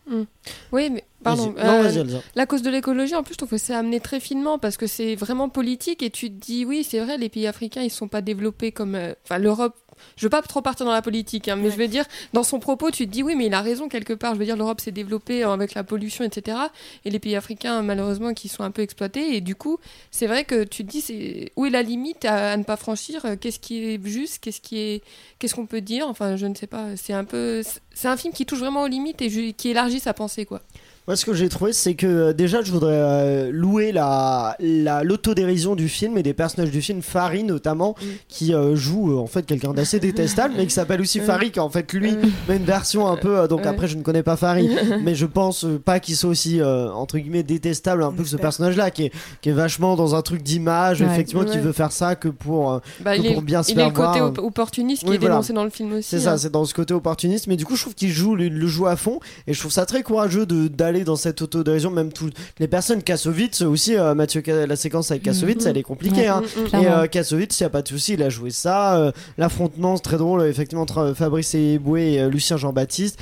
Oui, 0.71 0.88
mais 0.90 1.04
pardon. 1.25 1.52
Non, 1.52 1.80
euh, 1.80 1.83
vas-y, 1.83 1.99
Elsa. 1.99 2.23
La 2.37 2.47
cause 2.47 2.62
de 2.62 2.71
l'écologie, 2.71 3.14
en 3.16 3.23
plus, 3.25 3.33
je 3.35 3.38
trouve 3.38 3.50
que 3.50 3.59
c'est 3.59 3.75
amené 3.75 3.99
très 4.00 4.21
finement 4.21 4.59
parce 4.59 4.76
que 4.76 4.87
c'est 4.87 5.16
vraiment 5.16 5.49
politique 5.49 6.02
et 6.02 6.11
tu 6.11 6.28
te 6.30 6.35
dis, 6.44 6.64
oui, 6.64 6.85
c'est 6.88 7.00
vrai, 7.00 7.18
les 7.18 7.28
pays 7.28 7.47
africains, 7.49 7.83
ils 7.83 7.90
sont 7.90 8.06
pas 8.06 8.21
développés 8.21 8.71
comme. 8.71 8.94
euh, 8.94 9.14
Enfin, 9.25 9.38
l'Europe. 9.38 9.75
Je 10.16 10.26
veux 10.26 10.30
pas 10.30 10.42
trop 10.42 10.60
partir 10.62 10.86
dans 10.86 10.92
la 10.92 11.02
politique, 11.02 11.48
hein, 11.48 11.56
mais 11.56 11.64
Ouais. 11.66 11.70
je 11.72 11.76
veux 11.76 11.88
dire, 11.88 12.04
dans 12.32 12.42
son 12.42 12.58
propos, 12.60 12.90
tu 12.90 13.06
te 13.06 13.12
dis, 13.12 13.22
oui, 13.22 13.34
mais 13.34 13.46
il 13.46 13.54
a 13.54 13.60
raison 13.60 13.88
quelque 13.88 14.12
part. 14.12 14.34
Je 14.34 14.38
veux 14.38 14.44
dire, 14.44 14.56
l'Europe 14.56 14.80
s'est 14.80 14.92
développée 14.92 15.44
euh, 15.44 15.50
avec 15.52 15.74
la 15.74 15.84
pollution, 15.84 16.24
etc. 16.24 16.56
Et 17.04 17.10
les 17.10 17.18
pays 17.18 17.36
africains, 17.36 17.82
malheureusement, 17.82 18.34
qui 18.34 18.48
sont 18.48 18.62
un 18.62 18.70
peu 18.70 18.82
exploités. 18.82 19.36
Et 19.36 19.40
du 19.40 19.54
coup, 19.54 19.78
c'est 20.10 20.26
vrai 20.26 20.44
que 20.44 20.64
tu 20.64 20.84
te 20.84 20.90
dis, 20.90 21.00
c'est 21.00 21.52
où 21.56 21.66
est 21.66 21.70
la 21.70 21.82
limite 21.82 22.24
à, 22.24 22.52
à 22.52 22.56
ne 22.56 22.64
pas 22.64 22.76
franchir? 22.76 23.24
Euh, 23.24 23.36
Qu'est-ce 23.40 23.58
qui 23.58 23.84
est 23.84 24.04
juste? 24.06 24.38
Qu'est-ce 24.40 24.60
qui 24.60 24.78
est. 24.78 25.02
Qu'est-ce 25.38 25.54
qu'on 25.54 25.66
peut 25.66 25.80
dire? 25.80 26.08
Enfin, 26.08 26.36
je 26.36 26.46
ne 26.46 26.54
sais 26.54 26.66
pas. 26.66 26.96
C'est 26.96 27.12
un 27.12 27.24
peu. 27.24 27.62
C'est 27.94 28.08
un 28.08 28.16
film 28.16 28.32
qui 28.34 28.46
touche 28.46 28.58
vraiment 28.60 28.82
aux 28.82 28.88
limites 28.88 29.20
et 29.22 29.52
qui 29.52 29.68
élargit 29.68 30.00
sa 30.00 30.14
pensée, 30.14 30.44
quoi. 30.46 30.60
Moi, 31.06 31.16
ce 31.16 31.26
que 31.26 31.34
j'ai 31.34 31.50
trouvé, 31.50 31.75
c'est 31.75 31.94
que 31.94 32.06
euh, 32.06 32.32
déjà, 32.32 32.62
je 32.62 32.73
voudrais 32.73 32.94
euh, 32.96 33.50
louer 33.52 33.92
la 33.92 34.56
la- 34.58 35.04
l'autodérision 35.04 35.76
du 35.76 35.90
film 35.90 36.16
et 36.16 36.23
des 36.23 36.32
personnages 36.32 36.70
du 36.70 36.80
film, 36.80 37.02
Farid 37.02 37.44
notamment, 37.44 37.94
Mm. 38.00 38.04
qui 38.26 38.54
euh, 38.54 38.75
joue 38.75 39.12
euh, 39.12 39.16
en 39.18 39.26
fait 39.26 39.44
quelqu'un 39.44 39.75
d'assez 39.75 40.00
détestable, 40.00 40.54
mais 40.56 40.64
qui 40.66 40.73
s'appelle 40.73 41.02
aussi 41.02 41.20
Mm. 41.20 41.25
Farid, 41.25 41.52
qui 41.52 41.61
en 41.61 41.68
fait 41.68 41.92
lui 41.92 42.12
Mm. 42.12 42.30
met 42.49 42.56
une 42.56 42.64
version 42.64 43.06
un 43.06 43.16
peu. 43.18 43.46
donc 43.49 43.66
après, 43.66 43.87
je 43.87 43.99
ne 43.99 44.02
connais 44.02 44.23
pas 44.23 44.37
Farid, 44.37 44.70
mais 45.04 45.14
je 45.14 45.26
pense 45.26 45.66
pas 45.84 46.00
qu'il 46.00 46.16
soit 46.16 46.30
aussi 46.30 46.62
entre 46.62 47.18
guillemets 47.18 47.42
détestable 47.42 48.02
un 48.02 48.11
peu 48.11 48.23
que 48.23 48.28
ce 48.30 48.37
personnage-là, 48.38 48.90
qui 48.90 49.04
est 49.04 49.12
qui 49.42 49.50
est 49.50 49.52
vachement 49.52 49.96
dans 49.96 50.14
un 50.14 50.23
truc 50.23 50.42
d'image, 50.42 51.02
Ouais. 51.02 51.06
effectivement, 51.08 51.44
qui 51.44 51.58
veut 51.58 51.73
faire 51.73 51.92
ça 51.92 52.14
que 52.16 52.28
pour. 52.28 52.80
Bah, 53.00 53.14
que 53.16 53.20
il 53.20 53.26
est, 53.26 53.34
pour 53.34 53.42
bien 53.42 53.62
se 53.62 53.73
il 53.73 53.75
faire 53.75 53.87
est 53.87 53.90
le 53.90 53.94
côté 53.94 54.20
voir. 54.20 54.32
opportuniste 54.38 55.02
qui 55.02 55.11
Oui, 55.11 55.16
est 55.16 55.18
voilà. 55.18 55.34
dénoncé 55.34 55.52
dans 55.52 55.64
le 55.64 55.70
film 55.70 55.92
aussi. 55.92 56.08
C'est 56.08 56.20
ça, 56.20 56.32
hein. 56.32 56.37
c'est 56.38 56.50
dans 56.50 56.64
ce 56.64 56.73
côté 56.73 56.94
opportuniste, 56.94 57.46
mais 57.46 57.56
du 57.56 57.66
coup, 57.66 57.76
je 57.76 57.82
trouve 57.82 57.94
qu'il 57.94 58.11
joue 58.11 58.34
le, 58.37 58.49
le 58.49 58.66
joue 58.66 58.87
à 58.87 58.96
fond, 58.96 59.20
et 59.46 59.52
je 59.52 59.61
trouve 59.61 59.70
ça 59.73 59.84
très 59.84 60.02
courageux 60.02 60.46
de 60.46 60.68
dans 61.02 61.16
cette 61.16 61.42
autodérision, 61.42 61.90
même 61.90 62.12
toutes 62.12 62.34
les 62.60 62.68
personnes. 62.68 63.02
Kassovitz 63.02 63.62
aussi, 63.62 63.96
euh, 63.96 64.14
Mathieu, 64.14 64.42
la 64.46 64.76
séquence 64.76 65.10
avec 65.10 65.24
Kassovitz, 65.24 65.64
Mhm. 65.64 65.70
elle 65.70 65.78
est 65.78 65.82
compliquée. 65.82 66.20
Ouais. 66.20 66.26
Hein. 66.28 66.42
Mm, 66.72 66.76
mm. 66.76 66.80
Et 66.82 66.86
euh, 66.86 67.06
Kassovitz, 67.08 67.58
il 67.58 67.62
n'y 67.62 67.66
a 67.66 67.70
pas 67.70 67.82
de 67.82 67.88
souci, 67.88 68.12
il 68.12 68.22
a 68.22 68.28
joué 68.28 68.50
ça. 68.50 68.96
euh, 68.98 69.10
L'affrontement, 69.38 69.96
c'est 69.96 70.02
très 70.02 70.18
drôle, 70.18 70.42
effectivement, 70.46 70.82
entre 70.82 70.98
euh, 70.98 71.14
Fabrice 71.14 71.54
Eboué 71.56 72.12
et 72.12 72.20
euh, 72.20 72.28
Lucien 72.28 72.56
Jean-Baptiste. 72.56 73.18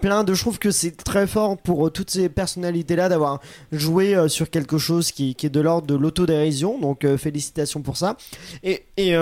Plein 0.00 0.22
de. 0.22 0.34
Je 0.34 0.40
trouve 0.42 0.58
que 0.58 0.70
c'est 0.70 0.96
très 0.96 1.26
fort 1.26 1.56
pour 1.56 1.90
toutes 1.90 2.10
ces 2.10 2.28
personnalités-là 2.28 3.08
d'avoir 3.08 3.40
joué 3.72 4.28
sur 4.28 4.50
quelque 4.50 4.76
chose 4.78 5.10
qui, 5.10 5.34
qui 5.34 5.46
est 5.46 5.50
de 5.50 5.60
l'ordre 5.60 5.86
de 5.86 5.94
l'autodérision. 5.94 6.78
Donc, 6.78 7.06
félicitations 7.16 7.80
pour 7.82 7.96
ça. 7.96 8.16
Et. 8.62 8.84
et 8.98 9.14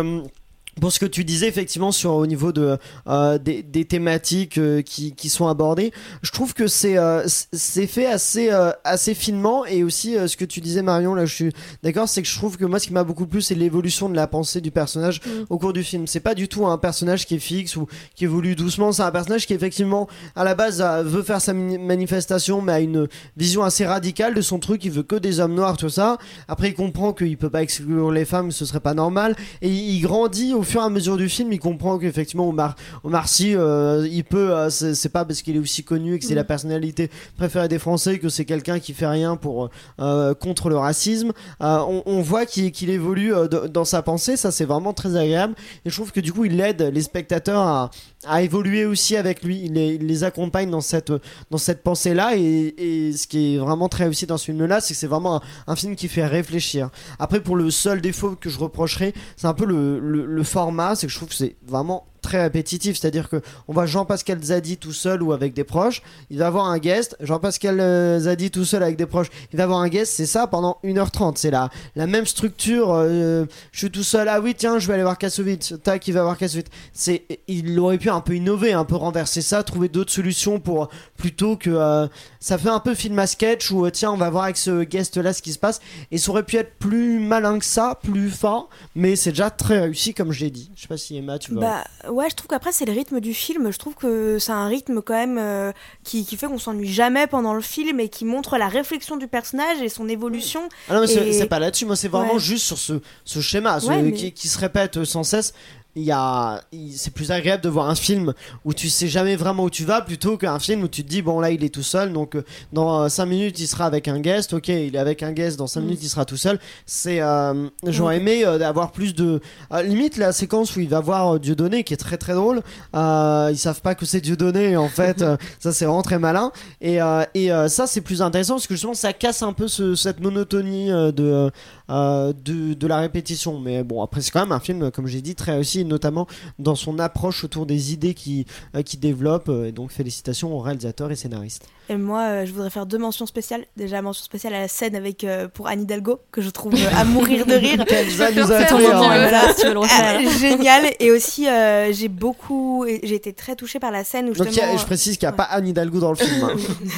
pour 0.81 0.93
ce 0.93 0.99
que 0.99 1.07
tu 1.07 1.25
disais 1.25 1.49
effectivement 1.49 1.93
sur 1.93 2.15
au 2.15 2.27
niveau 2.27 2.53
de 2.53 2.79
euh, 3.07 3.39
des, 3.39 3.63
des 3.63 3.85
thématiques 3.85 4.59
euh, 4.59 4.83
qui, 4.83 5.15
qui 5.15 5.29
sont 5.29 5.49
abordées, 5.49 5.93
je 6.23 6.31
trouve 6.31 6.55
que 6.55 6.67
c'est 6.67 6.97
euh, 6.99 7.27
c'est 7.53 7.87
fait 7.87 8.07
assez 8.07 8.51
assez 8.85 9.15
finement 9.15 9.65
et 9.67 9.83
aussi 9.83 10.17
ce 10.27 10.37
que 10.37 10.45
tu 10.45 10.61
disais 10.61 10.83
Marion 10.83 11.15
là 11.15 11.27
je 11.27 11.35
suis 11.35 11.53
d'accord 11.83 12.09
c'est 12.09 12.23
que 12.23 12.29
je 12.29 12.37
trouve 12.37 12.57
que 12.57 12.65
moi 12.65 12.79
ce 12.79 12.87
qui 12.87 12.93
m'a 12.93 13.05
beaucoup 13.05 13.27
plu 13.27 13.43
c'est 13.43 13.55
l'évolution 13.55 14.09
de 14.09 14.15
la 14.15 14.27
pensée 14.27 14.61
du 14.61 14.71
personnage 14.71 15.21
Mm. 15.27 15.45
au 15.51 15.59
cours 15.59 15.73
du 15.73 15.83
film. 15.83 16.07
C'est 16.07 16.21
pas 16.21 16.35
du 16.35 16.49
tout 16.49 16.67
un 16.67 16.79
personnage 16.79 17.27
qui 17.27 17.37
est 17.37 17.39
fixe 17.39 17.77
ou 17.77 17.87
qui 18.15 18.25
évolue 18.25 18.55
doucement, 18.55 18.93
c'est 18.93 19.03
un 19.03 19.11
personnage 19.11 19.47
qui 19.47 19.55
effectivement 19.55 20.09
à 20.37 20.45
la 20.45 20.55
base 20.55 20.83
veut 21.05 21.23
faire 21.23 21.41
sa 21.41 21.53
manifestation 21.53 22.63
mais 22.63 22.73
a 22.73 22.81
une 22.81 23.09
vision 23.37 23.63
assez 23.63 23.87
radicale 23.87 24.35
de 24.35 24.41
son 24.41 24.59
truc, 24.59 24.85
il 24.85 24.91
veut 24.91 25.03
que 25.03 25.17
des 25.17 25.41
hommes 25.41 25.55
noirs 25.55 25.77
tout 25.77 25.89
ça. 25.89 26.19
Après 26.49 26.69
il 26.69 26.75
comprend 26.75 27.13
qu'il 27.13 27.37
peut 27.37 27.51
pas 27.51 27.63
exclure 27.63 28.11
les 28.11 28.25
femmes, 28.25 28.51
ce 28.51 28.65
serait 28.65 28.81
pas 28.81 28.95
normal 28.95 29.37
et 29.63 29.69
il 29.69 30.01
grandit 30.01 30.55
au 30.55 30.63
fur 30.65 30.81
et 30.81 30.85
à 30.85 30.89
mesure 30.91 31.17
du 31.17 31.29
film, 31.29 31.53
il 31.53 31.59
comprend 31.59 31.99
qu'effectivement 31.99 32.49
Omar, 32.49 32.75
Omar 33.05 33.29
Sy, 33.29 33.55
euh, 33.55 34.07
il 34.11 34.25
peut, 34.25 34.55
euh, 34.55 34.71
c'est 34.71 35.09
pas 35.09 35.25
parce 35.25 35.43
qu'il 35.43 35.57
est 35.57 35.61
aussi 35.61 35.85
connu 35.85 36.15
et 36.15 36.19
que 36.19 36.25
c'est 36.25 36.35
Mm. 36.35 36.37
la 36.37 36.45
personnalité 36.45 37.11
préférée 37.37 37.69
des 37.69 37.79
Français 37.79 38.19
que 38.19 38.29
c'est 38.29 38.45
quelqu'un 38.45 38.79
qui 38.81 38.93
fait 38.95 39.07
rien 39.07 39.37
pour 39.37 39.71
euh, 40.01 40.35
contre 40.35 40.69
le 40.69 40.77
racisme. 40.77 41.33
Euh, 41.61 41.79
on, 41.89 42.03
on 42.07 42.21
voit 42.23 42.47
qu'il 42.47 42.73
qu'il 42.73 42.91
évolue 42.91 43.33
dans 43.73 43.85
sa 43.85 44.03
pensée, 44.03 44.37
ça 44.37 44.51
c'est 44.51 44.65
vraiment 44.65 44.93
très 44.93 45.17
agréable 45.17 45.55
et 45.85 45.91
je 45.91 45.95
trouve 45.95 46.13
que 46.13 46.21
du 46.21 46.33
coup 46.33 46.45
il 46.45 46.61
aide 46.61 46.83
les 46.83 47.03
spectateurs 47.03 47.61
à, 47.61 47.91
à 48.27 48.43
évoluer 48.43 48.85
aussi 48.87 49.17
avec 49.17 49.43
lui, 49.43 49.61
il 49.65 49.75
les, 49.75 49.95
il 49.95 50.07
les 50.07 50.25
accompagne 50.25 50.71
dans 50.71 50.81
cette 50.81 51.13
dans 51.51 51.59
cette 51.59 51.83
pensée 51.83 52.15
là 52.15 52.37
et, 52.37 52.75
et 52.79 53.13
ce 53.13 53.27
qui 53.27 53.55
est 53.55 53.59
vraiment 53.59 53.89
très 53.89 54.05
réussi 54.05 54.27
dans 54.27 54.39
ce 54.39 54.47
film 54.47 54.65
là, 54.67 54.81
c'est 54.81 54.95
que 54.95 55.01
c'est 55.01 55.07
vraiment 55.07 55.37
un, 55.37 55.41
un 55.69 55.77
film 55.77 55.95
qui 55.97 56.09
fait 56.09 56.27
réfléchir. 56.27 56.91
Après 57.19 57.41
pour 57.41 57.57
le 57.57 57.71
seul 57.71 58.01
défaut 58.01 58.35
que 58.41 58.49
je 58.51 58.59
reprocherais, 58.59 59.13
c'est 59.37 59.47
un 59.47 59.55
peu 59.55 59.67
le, 59.67 59.99
le, 60.01 60.27
le 60.27 60.43
format, 60.55 60.95
c'est 60.95 61.09
que 61.09 61.13
je 61.13 61.19
trouve 61.19 61.31
que 61.31 61.35
c'est 61.35 61.57
vraiment 61.67 62.07
très 62.25 62.43
répétitif, 62.43 62.99
c'est-à-dire 62.99 63.29
que 63.29 63.41
on 63.69 63.75
voit 63.75 63.87
Jean-Pascal 63.87 64.43
Zadi 64.43 64.79
tout 64.79 64.93
seul 64.93 65.23
ou 65.23 65.33
avec 65.33 65.53
des 65.53 65.63
proches, 65.63 66.03
il 66.31 66.39
va 66.39 66.47
avoir 66.47 66.67
un 66.67 66.79
guest, 66.79 67.17
Jean-Pascal 67.21 67.79
euh, 67.81 68.19
Zadi 68.21 68.51
tout 68.51 68.65
seul 68.65 68.83
avec 68.83 68.97
des 68.97 69.05
proches, 69.05 69.29
il 69.53 69.59
va 69.59 69.65
avoir 69.65 69.81
un 69.81 69.89
guest, 69.89 70.15
c'est 70.15 70.27
ça 70.27 70.47
pendant 70.47 70.79
1h30, 70.85 71.35
c'est 71.37 71.51
la, 71.51 71.69
la 71.97 72.07
même 72.07 72.25
structure, 72.25 72.93
euh, 72.93 73.45
je 73.73 73.79
suis 73.79 73.91
tout 73.91 74.03
seul, 74.03 74.29
ah 74.29 74.41
oui 74.41 74.55
tiens 74.57 74.79
je 74.79 74.89
vais 74.89 74.95
aller 74.95 75.03
voir 75.03 75.19
Kassovitz, 75.19 75.75
tac 75.83 76.09
il 76.09 76.15
va 76.15 76.23
voir 76.23 76.39
Kassovitz, 76.39 76.69
c'est, 76.95 77.25
il 77.47 77.79
aurait 77.79 77.99
pu 77.99 78.09
un 78.09 78.21
peu 78.21 78.35
innover, 78.35 78.73
un 78.73 78.87
peu 78.87 78.97
renverser 78.97 79.43
ça, 79.43 79.63
trouver 79.63 79.89
d'autres 79.89 80.13
solutions 80.13 80.61
pour, 80.61 80.89
plutôt 81.19 81.57
que, 81.57 81.71
euh, 81.71 82.07
ça 82.41 82.57
fait 82.57 82.71
un 82.71 82.81
peu 82.81 82.95
film 82.95 83.19
à 83.19 83.27
sketch 83.27 83.71
où 83.71 83.89
tiens 83.91 84.13
on 84.13 84.17
va 84.17 84.31
voir 84.31 84.45
avec 84.45 84.57
ce 84.57 84.85
guest 84.85 85.19
là 85.19 85.35
ce 85.35 85.43
qui 85.43 85.53
se 85.53 85.59
passe, 85.59 85.81
et 86.11 86.17
ça 86.17 86.31
aurait 86.31 86.43
pu 86.43 86.57
être 86.57 86.79
plus 86.79 87.19
malin 87.21 87.59
que 87.59 87.67
ça, 87.67 87.99
plus 88.03 88.31
fort, 88.31 88.71
mais 88.95 89.15
c'est 89.15 89.31
déjà 89.31 89.51
très 89.51 89.81
réussi 89.81 90.15
comme 90.15 90.33
je 90.33 90.41
l'ai 90.41 90.51
dit, 90.51 90.71
je 90.75 90.83
sais 90.83 90.89
pas 90.89 90.97
si 90.97 91.17
Emma 91.19 91.39
tu 91.39 91.53
vois. 91.53 91.85
Ouais, 92.15 92.31
je 92.31 92.35
trouve 92.37 92.49
qu'après 92.49 92.73
c'est 92.73 92.85
le 92.87 92.93
rythme 92.93 93.21
du 93.21 93.35
film. 93.35 93.71
Je 93.71 93.79
trouve 93.79 93.95
que 93.95 94.39
c'est 94.39 94.53
un 94.53 94.67
rythme 94.67 95.03
quand 95.03 95.15
même 95.15 95.37
euh, 95.39 95.73
qui, 96.05 96.25
qui 96.25 96.37
fait 96.37 96.47
qu'on 96.47 96.59
s'ennuie 96.59 96.93
jamais 96.93 97.27
pendant 97.27 97.53
le 97.55 97.61
film 97.61 98.01
et 98.01 98.09
qui 98.09 98.25
montre 98.25 98.57
la 98.57 98.69
réflexion 98.69 99.17
du 99.17 99.29
personnage 99.29 99.83
et 99.83 99.89
son 99.89 100.09
évolution. 100.09 100.69
Ah 100.89 100.95
non, 100.95 101.01
mais 101.03 101.13
Et- 101.13 101.33
c'est 101.33 101.47
pas 101.47 101.59
là-dessus, 101.59 101.87
moi 101.87 101.97
c'est 101.97 102.09
vraiment 102.09 102.35
Ouais. 102.35 102.39
juste 102.41 102.65
sur 102.65 102.79
ce, 102.79 103.01
ce 103.25 103.41
schéma 103.41 103.81
ce- 103.81 103.87
Ouais, 103.89 104.03
mais- 104.03 104.13
qui, 104.13 104.33
qui 104.33 104.49
se 104.49 104.59
répète 104.59 105.05
sans 105.05 105.23
cesse. 105.25 105.53
Il 105.97 106.03
y 106.03 106.11
a, 106.13 106.61
c'est 106.97 107.13
plus 107.13 107.31
agréable 107.31 107.63
de 107.63 107.69
voir 107.69 107.89
un 107.89 107.95
film 107.95 108.35
où 108.65 108.75
tu 108.75 108.89
sais 108.89 109.07
jamais 109.07 109.37
vraiment 109.37 109.63
où 109.65 109.71
tu 109.71 109.85
vas 109.85 110.01
plutôt 110.03 110.37
qu'un 110.37 110.59
film 110.59 110.83
où 110.83 110.89
tu 110.89 111.05
te 111.05 111.09
dis 111.09 111.23
bon 111.23 111.39
là 111.39 111.51
il 111.53 111.63
est 111.63 111.73
tout 111.73 111.85
seul. 111.85 112.13
Donc 112.13 112.35
euh, 112.35 112.43
dans 112.73 113.09
5 113.09 113.27
minutes 113.27 113.61
il 113.61 113.69
sera 113.69 113.87
avec 113.87 114.09
un 114.09 114.19
guest. 114.19 114.55
Ok 114.55 114.69
il 114.69 114.97
est 114.97 114.99
avec 114.99 115.23
un 115.23 115.31
guest. 115.33 115.57
Dans 115.57 115.69
5 115.69 115.81
Mm. 115.81 115.85
minutes 115.85 116.01
il 116.03 116.09
sera 116.09 116.25
tout 116.25 116.37
seul. 116.37 116.59
C'est 116.85 117.21
euh, 117.21 117.69
j'aurais 117.87 118.17
aimé 118.17 118.45
euh, 118.45 118.59
avoir 118.67 118.91
plus 118.91 119.15
de 119.15 119.41
euh, 119.73 119.83
limite 119.83 120.17
la 120.17 120.33
séquence 120.33 120.75
où 120.75 120.81
il 120.81 120.89
va 120.89 120.99
voir 121.01 121.35
euh, 121.35 121.39
Dieudonné 121.39 121.85
qui 121.85 121.95
est 121.95 121.99
très 121.99 122.17
très 122.17 122.35
drôle. 122.35 122.63
Euh, 122.97 123.51
ils 123.53 123.59
savent 123.59 123.81
pas 123.81 123.95
que 123.95 124.05
c'est 124.05 124.21
Dieudonné 124.21 124.77
en 124.77 124.89
fait. 124.89 125.23
Euh, 125.25 125.37
ça 125.61 125.73
c'est 125.73 125.85
vraiment 125.85 126.03
très 126.03 126.19
malin. 126.19 126.51
Et, 126.81 127.01
euh, 127.01 127.23
et 127.35 127.51
euh, 127.53 127.69
ça 127.69 127.87
c'est 127.87 128.01
plus 128.01 128.21
intéressant 128.21 128.55
parce 128.55 128.67
que 128.67 128.75
justement 128.75 128.95
ça 128.95 129.13
casse 129.13 129.43
un 129.43 129.53
peu 129.53 129.69
ce- 129.69 129.95
cette 129.95 130.21
monotonie 130.21 130.91
euh, 130.91 131.13
de, 131.13 131.51
euh, 131.91 132.33
de 132.45 132.75
de 132.75 132.87
la 132.87 132.99
répétition. 132.99 133.59
Mais 133.61 133.83
bon 133.85 134.03
après 134.03 134.21
c'est 134.21 134.31
quand 134.31 134.41
même 134.41 134.53
un 134.53 134.61
film 134.61 134.91
comme 134.91 135.07
j'ai 135.07 135.21
dit 135.23 135.35
très 135.35 135.53
réussi 135.53 135.84
notamment 135.87 136.27
dans 136.59 136.75
son 136.75 136.99
approche 136.99 137.45
autour 137.45 137.67
des 137.67 137.93
idées 137.93 138.15
qu'il 138.15 138.45
euh, 138.75 138.83
développe. 138.99 139.49
Euh, 139.49 139.67
Et 139.67 139.73
donc 139.73 139.93
félicitations 139.93 140.55
au 140.55 140.61
réalisateur 140.61 141.11
et 141.11 141.17
scénariste. 141.17 141.67
Et 141.91 141.97
moi, 141.97 142.21
euh, 142.23 142.47
je 142.47 142.53
voudrais 142.53 142.71
faire 142.71 142.87
deux 142.87 142.97
mentions 142.99 143.27
spéciales. 143.27 143.65
Déjà, 143.77 144.01
mention 144.01 144.25
spéciale 144.25 144.55
à 144.55 144.61
la 144.61 144.69
scène 144.69 144.97
avec 144.97 145.23
euh, 145.25 145.49
pour 145.49 145.69
Anne 145.69 145.83
Hidalgo, 145.83 146.21
que 146.33 146.41
je 146.41 146.49
trouve 146.49 146.75
euh, 146.75 146.97
à 146.97 147.05
mourir 147.05 147.45
de 147.45 147.55
rire. 147.55 147.85
Qu'Elsa 147.87 148.29
peux 148.29 148.41
nous 148.41 148.53
a 148.53 148.59
refaire 148.59 148.69
fait, 148.69 148.79
le 148.79 148.85
moment, 148.89 149.01
Voilà. 149.07 149.53
Si 149.53 149.61
tu 149.61 149.67
veux 149.67 149.73
le 149.75 149.79
refaire. 149.81 150.21
Génial. 150.41 150.85
Et 150.99 151.11
aussi, 151.11 151.47
euh, 151.47 151.93
j'ai 151.93 152.09
beaucoup, 152.09 152.87
j'ai 153.03 153.15
été 153.15 153.33
très 153.35 153.55
touchée 153.55 153.79
par 153.79 153.91
la 153.91 154.03
scène 154.03 154.31
où 154.31 154.33
Donc 154.33 154.47
il 154.51 154.55
y 154.57 154.61
a- 154.61 154.63
justement. 154.63 154.79
je 154.79 154.87
précise 154.87 155.19
qu'il 155.19 155.27
n'y 155.29 155.35
a 155.35 155.37
pas 155.37 155.43
Anne 155.45 155.69
Hidalgo 155.69 156.01
dans 156.01 156.11
le 156.11 156.17
film. 156.17 156.43
hein. 156.43 156.57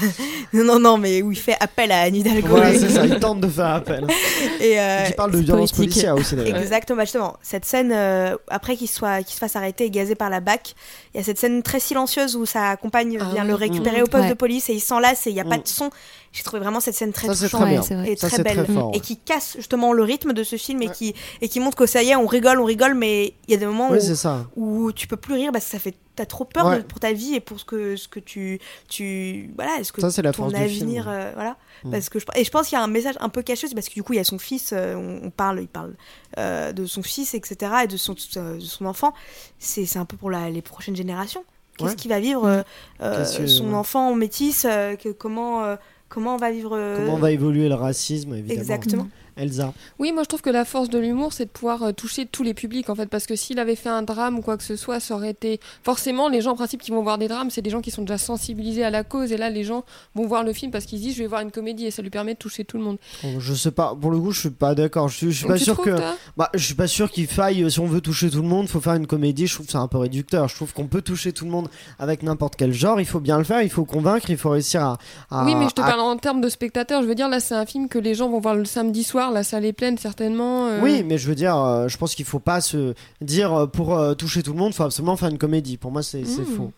non, 0.53 0.79
non, 0.79 0.99
mais 0.99 1.21
où 1.23 1.33
il 1.33 1.39
fait 1.39 1.57
appel 1.59 1.91
à 1.91 2.03
Anne 2.03 2.15
Hidalgo. 2.17 2.47
voilà, 2.49 2.73
c'est 2.79 2.89
ça, 2.89 3.05
il 3.05 3.19
tente 3.19 3.41
de 3.41 3.49
faire 3.49 3.67
appel. 3.75 4.07
Et, 4.61 4.79
euh, 4.81 5.05
Qui 5.07 5.13
parle 5.15 5.33
de 5.33 5.39
violence 5.39 5.73
politique. 5.73 5.95
policière 5.95 6.15
aussi 6.15 6.37
d'ailleurs. 6.37 6.59
Exactement, 6.59 6.99
bah, 6.99 7.05
justement. 7.05 7.37
Cette 7.43 7.65
scène, 7.65 7.91
euh, 7.93 8.37
après 8.49 8.77
qu'il 8.77 8.89
soit, 8.89 9.23
qu'il 9.23 9.35
se 9.35 9.39
fasse 9.41 9.57
arrêter 9.57 9.85
et 9.87 9.91
gazé 9.91 10.15
par 10.15 10.31
la 10.31 10.41
BAC, 10.41 10.75
il 11.15 11.19
y 11.19 11.21
a 11.21 11.25
cette 11.25 11.39
scène 11.39 11.63
très 11.63 11.81
silencieuse 11.81 12.37
où 12.37 12.47
sa 12.47 12.77
compagne 12.77 13.19
Ah 13.21 13.25
vient 13.33 13.43
oui. 13.43 13.49
le 13.49 13.55
récupérer 13.55 14.03
au 14.03 14.07
poste 14.07 14.25
Ouais. 14.25 14.31
de 14.31 14.35
police 14.35 14.71
et 14.71 14.76
il 14.77 14.81
s'enlace 14.81 15.27
et 15.27 15.31
il 15.31 15.35
n'y 15.35 15.41
a 15.41 15.45
pas 15.45 15.59
Mm. 15.59 15.63
de 15.63 15.69
son. 15.69 15.91
J'ai 16.33 16.43
trouvé 16.43 16.61
vraiment 16.61 16.81
cette 16.81 16.95
scène 16.95 17.13
très 17.13 17.29
touchante. 17.29 17.63
Ouais, 17.63 18.13
et 18.13 18.17
Ça, 18.17 18.29
très 18.29 18.43
belle. 18.43 18.65
très 18.65 18.73
fort. 18.75 18.91
Et 18.95 19.01
qui 19.01 19.17
casse 19.17 19.55
justement 19.57 19.93
le 19.93 20.03
rythme 20.03 20.33
de 20.35 20.45
ce 20.45 20.57
film 20.57 20.83
et, 20.83 20.89
Ouais. 20.89 20.95
qui, 20.95 21.15
et 21.41 21.49
qui 21.49 21.61
montre 21.61 21.77
que 21.79 21.87
ça 21.87 22.03
y 22.03 22.11
est, 22.11 22.17
on 22.17 22.27
rigole, 22.27 22.61
on 22.61 22.65
rigole, 22.65 22.95
mais 22.95 23.35
il 23.49 23.53
y 23.53 23.55
a 23.55 23.57
des 23.57 23.65
moments 23.67 23.89
Oui, 23.91 23.99
où, 24.57 24.85
où 24.85 24.93
tu 24.93 25.07
peux 25.07 25.17
plus 25.17 25.35
rire 25.35 25.51
parce 25.53 25.65
que 25.65 25.71
ça 25.71 25.79
fait 25.79 25.95
t'as 26.15 26.25
trop 26.25 26.47
peur 26.47 26.71
de- 26.79 26.83
pour 26.83 26.99
ta 26.99 27.13
vie 27.13 27.35
et 27.35 27.41
pour 27.41 27.61
ce 27.61 27.65
que 27.67 27.95
ce 27.97 28.09
que 28.09 28.21
tu 28.21 28.59
tu 28.89 29.51
voilà 29.55 29.79
est-ce 29.81 29.93
que 29.93 30.01
Ça, 30.01 30.11
c'est 30.11 30.23
la 30.23 30.33
ton 30.33 30.49
avenir 30.49 31.07
euh, 31.11 31.31
voilà 31.35 31.57
Mm. 31.85 31.91
parce 31.91 32.09
que 32.09 32.19
je, 32.19 32.25
et 32.35 32.43
je 32.43 32.51
pense 32.51 32.69
qu'il 32.69 32.79
y 32.79 32.81
a 32.81 32.83
un 32.85 32.87
message 32.87 33.17
un 33.21 33.29
peu 33.29 33.43
caché 33.43 33.69
c'est 33.69 33.75
parce 33.75 33.91
que 33.91 33.93
du 33.95 34.03
coup 34.03 34.15
il 34.15 34.17
y 34.17 34.21
a 34.21 34.25
son 34.25 34.39
fils 34.39 34.71
euh, 34.73 34.95
on, 34.95 35.27
on 35.27 35.31
parle 35.31 35.61
il 35.61 35.69
parle 35.69 35.95
euh, 36.39 36.73
de 36.73 36.87
son 36.87 37.03
fils 37.03 37.35
etc 37.35 37.71
et 37.85 37.87
de 37.87 37.99
son 37.99 38.15
de 38.15 38.59
son 38.61 38.87
enfant 38.87 39.13
c'est 39.59 39.85
c'est 39.85 39.99
un 39.99 40.07
peu 40.07 40.17
pour 40.17 40.31
la- 40.31 40.49
les 40.49 40.63
prochaines 40.63 40.97
générations 40.97 41.45
qu'est-ce 41.77 41.91
Ouais. 41.91 41.97
qu'il 41.97 42.11
va 42.11 42.21
vivre 42.21 42.47
euh, 42.47 42.63
euh, 43.03 43.25
que- 43.25 43.47
son 43.47 43.73
enfant 43.75 44.15
métis 44.15 44.65
euh, 44.65 44.97
que, 44.97 45.11
comment 45.11 45.65
euh, 45.65 45.77
comment 46.09 46.35
on 46.35 46.39
va 46.39 46.51
vivre 46.51 46.77
euh, 46.77 46.97
Comment 46.97 47.17
va 47.19 47.31
évoluer 47.33 47.69
le 47.69 47.75
racisme, 47.75 48.35
évidemment. 48.35 48.61
exactement 48.61 49.09
Elsa. 49.37 49.73
Oui, 49.99 50.13
moi 50.13 50.23
je 50.23 50.29
trouve 50.29 50.43
que 50.43 50.51
la 50.51 50.65
force 50.65 50.89
de 50.89 50.99
l'humour, 50.99 51.33
c'est 51.33 51.45
de 51.47 51.51
pouvoir 51.51 51.83
euh, 51.83 51.93
toucher 51.93 52.27
tous 52.27 52.43
les 52.43 52.55
publics 52.55 52.89
en 52.91 52.95
fait, 52.95 53.07
parce 53.07 53.27
que 53.27 53.37
s'il 53.37 53.59
avait 53.59 53.77
fait 53.77 53.89
un 53.89 54.03
drame 54.03 54.39
ou 54.39 54.43
quoi 54.43 54.57
que 54.57 54.63
ce 54.65 54.77
soit, 54.77 54.99
ça 55.01 55.15
aurait 55.15 55.31
été 55.31 55.61
forcément 55.83 56.29
les 56.29 56.41
gens 56.41 56.53
en 56.53 56.57
principe 56.57 56.83
qui 56.83 56.91
vont 56.91 57.03
voir 57.03 57.19
des 57.19 57.29
drames, 57.29 57.51
c'est 57.51 57.63
des 57.63 57.71
gens 57.71 57.81
qui 57.81 57.91
sont 57.91 58.03
déjà 58.03 58.19
sensibilisés 58.19 58.85
à 58.85 58.91
la 58.91 59.05
cause, 59.05 59.33
et 59.33 59.37
là 59.37 59.51
les 59.51 59.65
gens 59.65 59.85
vont 60.15 60.27
voir 60.27 60.43
le 60.43 60.53
film 60.53 60.71
parce 60.73 60.85
qu'ils 60.87 60.99
se 60.99 61.05
disent 61.05 61.17
je 61.17 61.23
vais 61.23 61.29
voir 61.29 61.41
une 61.43 61.51
comédie 61.51 61.87
et 61.87 61.91
ça 61.91 62.03
lui 62.03 62.11
permet 62.11 62.35
de 62.35 62.39
toucher 62.39 62.65
tout 62.65 62.79
le 62.79 62.85
monde. 62.85 62.99
Bon, 63.23 63.39
je 63.41 63.55
sais 63.55 63.71
pas, 63.71 63.95
pour 64.01 64.11
le 64.11 64.19
coup, 64.19 64.33
je 64.33 64.41
suis 64.41 64.51
pas 64.51 64.75
d'accord. 64.75 65.09
Je 65.09 65.17
suis, 65.17 65.27
je 65.33 65.39
suis 65.39 65.43
Donc, 65.49 65.53
pas 65.59 65.59
sûr 65.65 65.77
que. 65.81 65.91
Bah, 66.37 66.51
je 66.55 66.65
suis 66.65 66.75
pas 66.75 66.87
sûr 66.87 67.11
qu'il 67.11 67.27
faille, 67.27 67.63
euh, 67.63 67.69
si 67.71 67.81
on 67.81 67.87
veut 67.87 68.01
toucher 68.01 68.31
tout 68.31 68.43
le 68.43 68.49
monde, 68.49 68.69
faut 68.69 68.81
faire 68.81 68.95
une 68.95 69.07
comédie. 69.07 69.47
Je 69.47 69.55
trouve 69.55 69.67
que 69.67 69.73
c'est 69.73 69.79
un 69.79 69.89
peu 69.89 69.99
réducteur. 69.99 70.49
Je 70.49 70.55
trouve 70.55 70.73
qu'on 70.73 70.87
peut 70.87 71.03
toucher 71.03 71.33
tout 71.33 71.45
le 71.45 71.51
monde 71.51 71.69
avec 71.99 72.23
n'importe 72.23 72.57
quel 72.57 72.73
genre. 72.73 73.01
Il 73.01 73.07
faut 73.07 73.21
bien 73.21 73.39
le 73.39 73.45
faire, 73.45 73.63
il 73.63 73.71
faut 73.71 73.85
convaincre, 73.85 74.31
il 74.31 74.37
faut 74.37 74.51
réussir 74.51 74.83
à. 74.83 74.99
à- 75.31 75.45
Oui, 75.45 75.55
mais 75.55 75.69
je 75.69 75.75
te 75.75 75.81
à- 75.81 75.85
parle 75.85 76.01
en 76.01 76.17
termes 76.17 76.41
de 76.41 76.49
spectateurs. 76.49 77.03
Je 77.03 77.07
veux 77.07 77.15
dire, 77.15 77.29
là, 77.29 77.41
c'est 77.41 77.55
un 77.55 77.67
film 77.67 77.89
que 77.89 77.99
les 77.99 78.15
gens 78.15 78.29
vont 78.29 78.41
voir 78.41 78.55
le 78.55 78.65
samedi 78.65 79.05
soir. 79.05 79.26
La 79.31 79.43
salle 79.43 79.65
est 79.65 79.73
pleine, 79.73 79.99
certainement. 79.99 80.67
euh. 80.69 80.81
Oui, 80.83 81.03
mais 81.05 81.19
je 81.19 81.29
veux 81.29 81.35
dire, 81.35 81.57
euh, 81.57 81.89
je 81.89 81.97
pense 81.99 82.15
qu'il 82.15 82.25
faut 82.25 82.39
pas 82.39 82.61
se 82.61 82.95
dire 83.21 83.53
euh, 83.53 83.67
pour 83.67 83.99
toucher 84.17 84.43
tout 84.43 84.53
le 84.53 84.59
monde, 84.59 84.73
faut 84.75 84.83
absolument 84.85 85.17
faire 85.17 85.29
une 85.29 85.39
comédie. 85.39 85.77
Pour 85.77 85.91
moi, 85.91 86.03
c'est 86.03 86.25
c'est 86.25 86.43
Mm. 86.43 86.57
faux. 86.57 86.73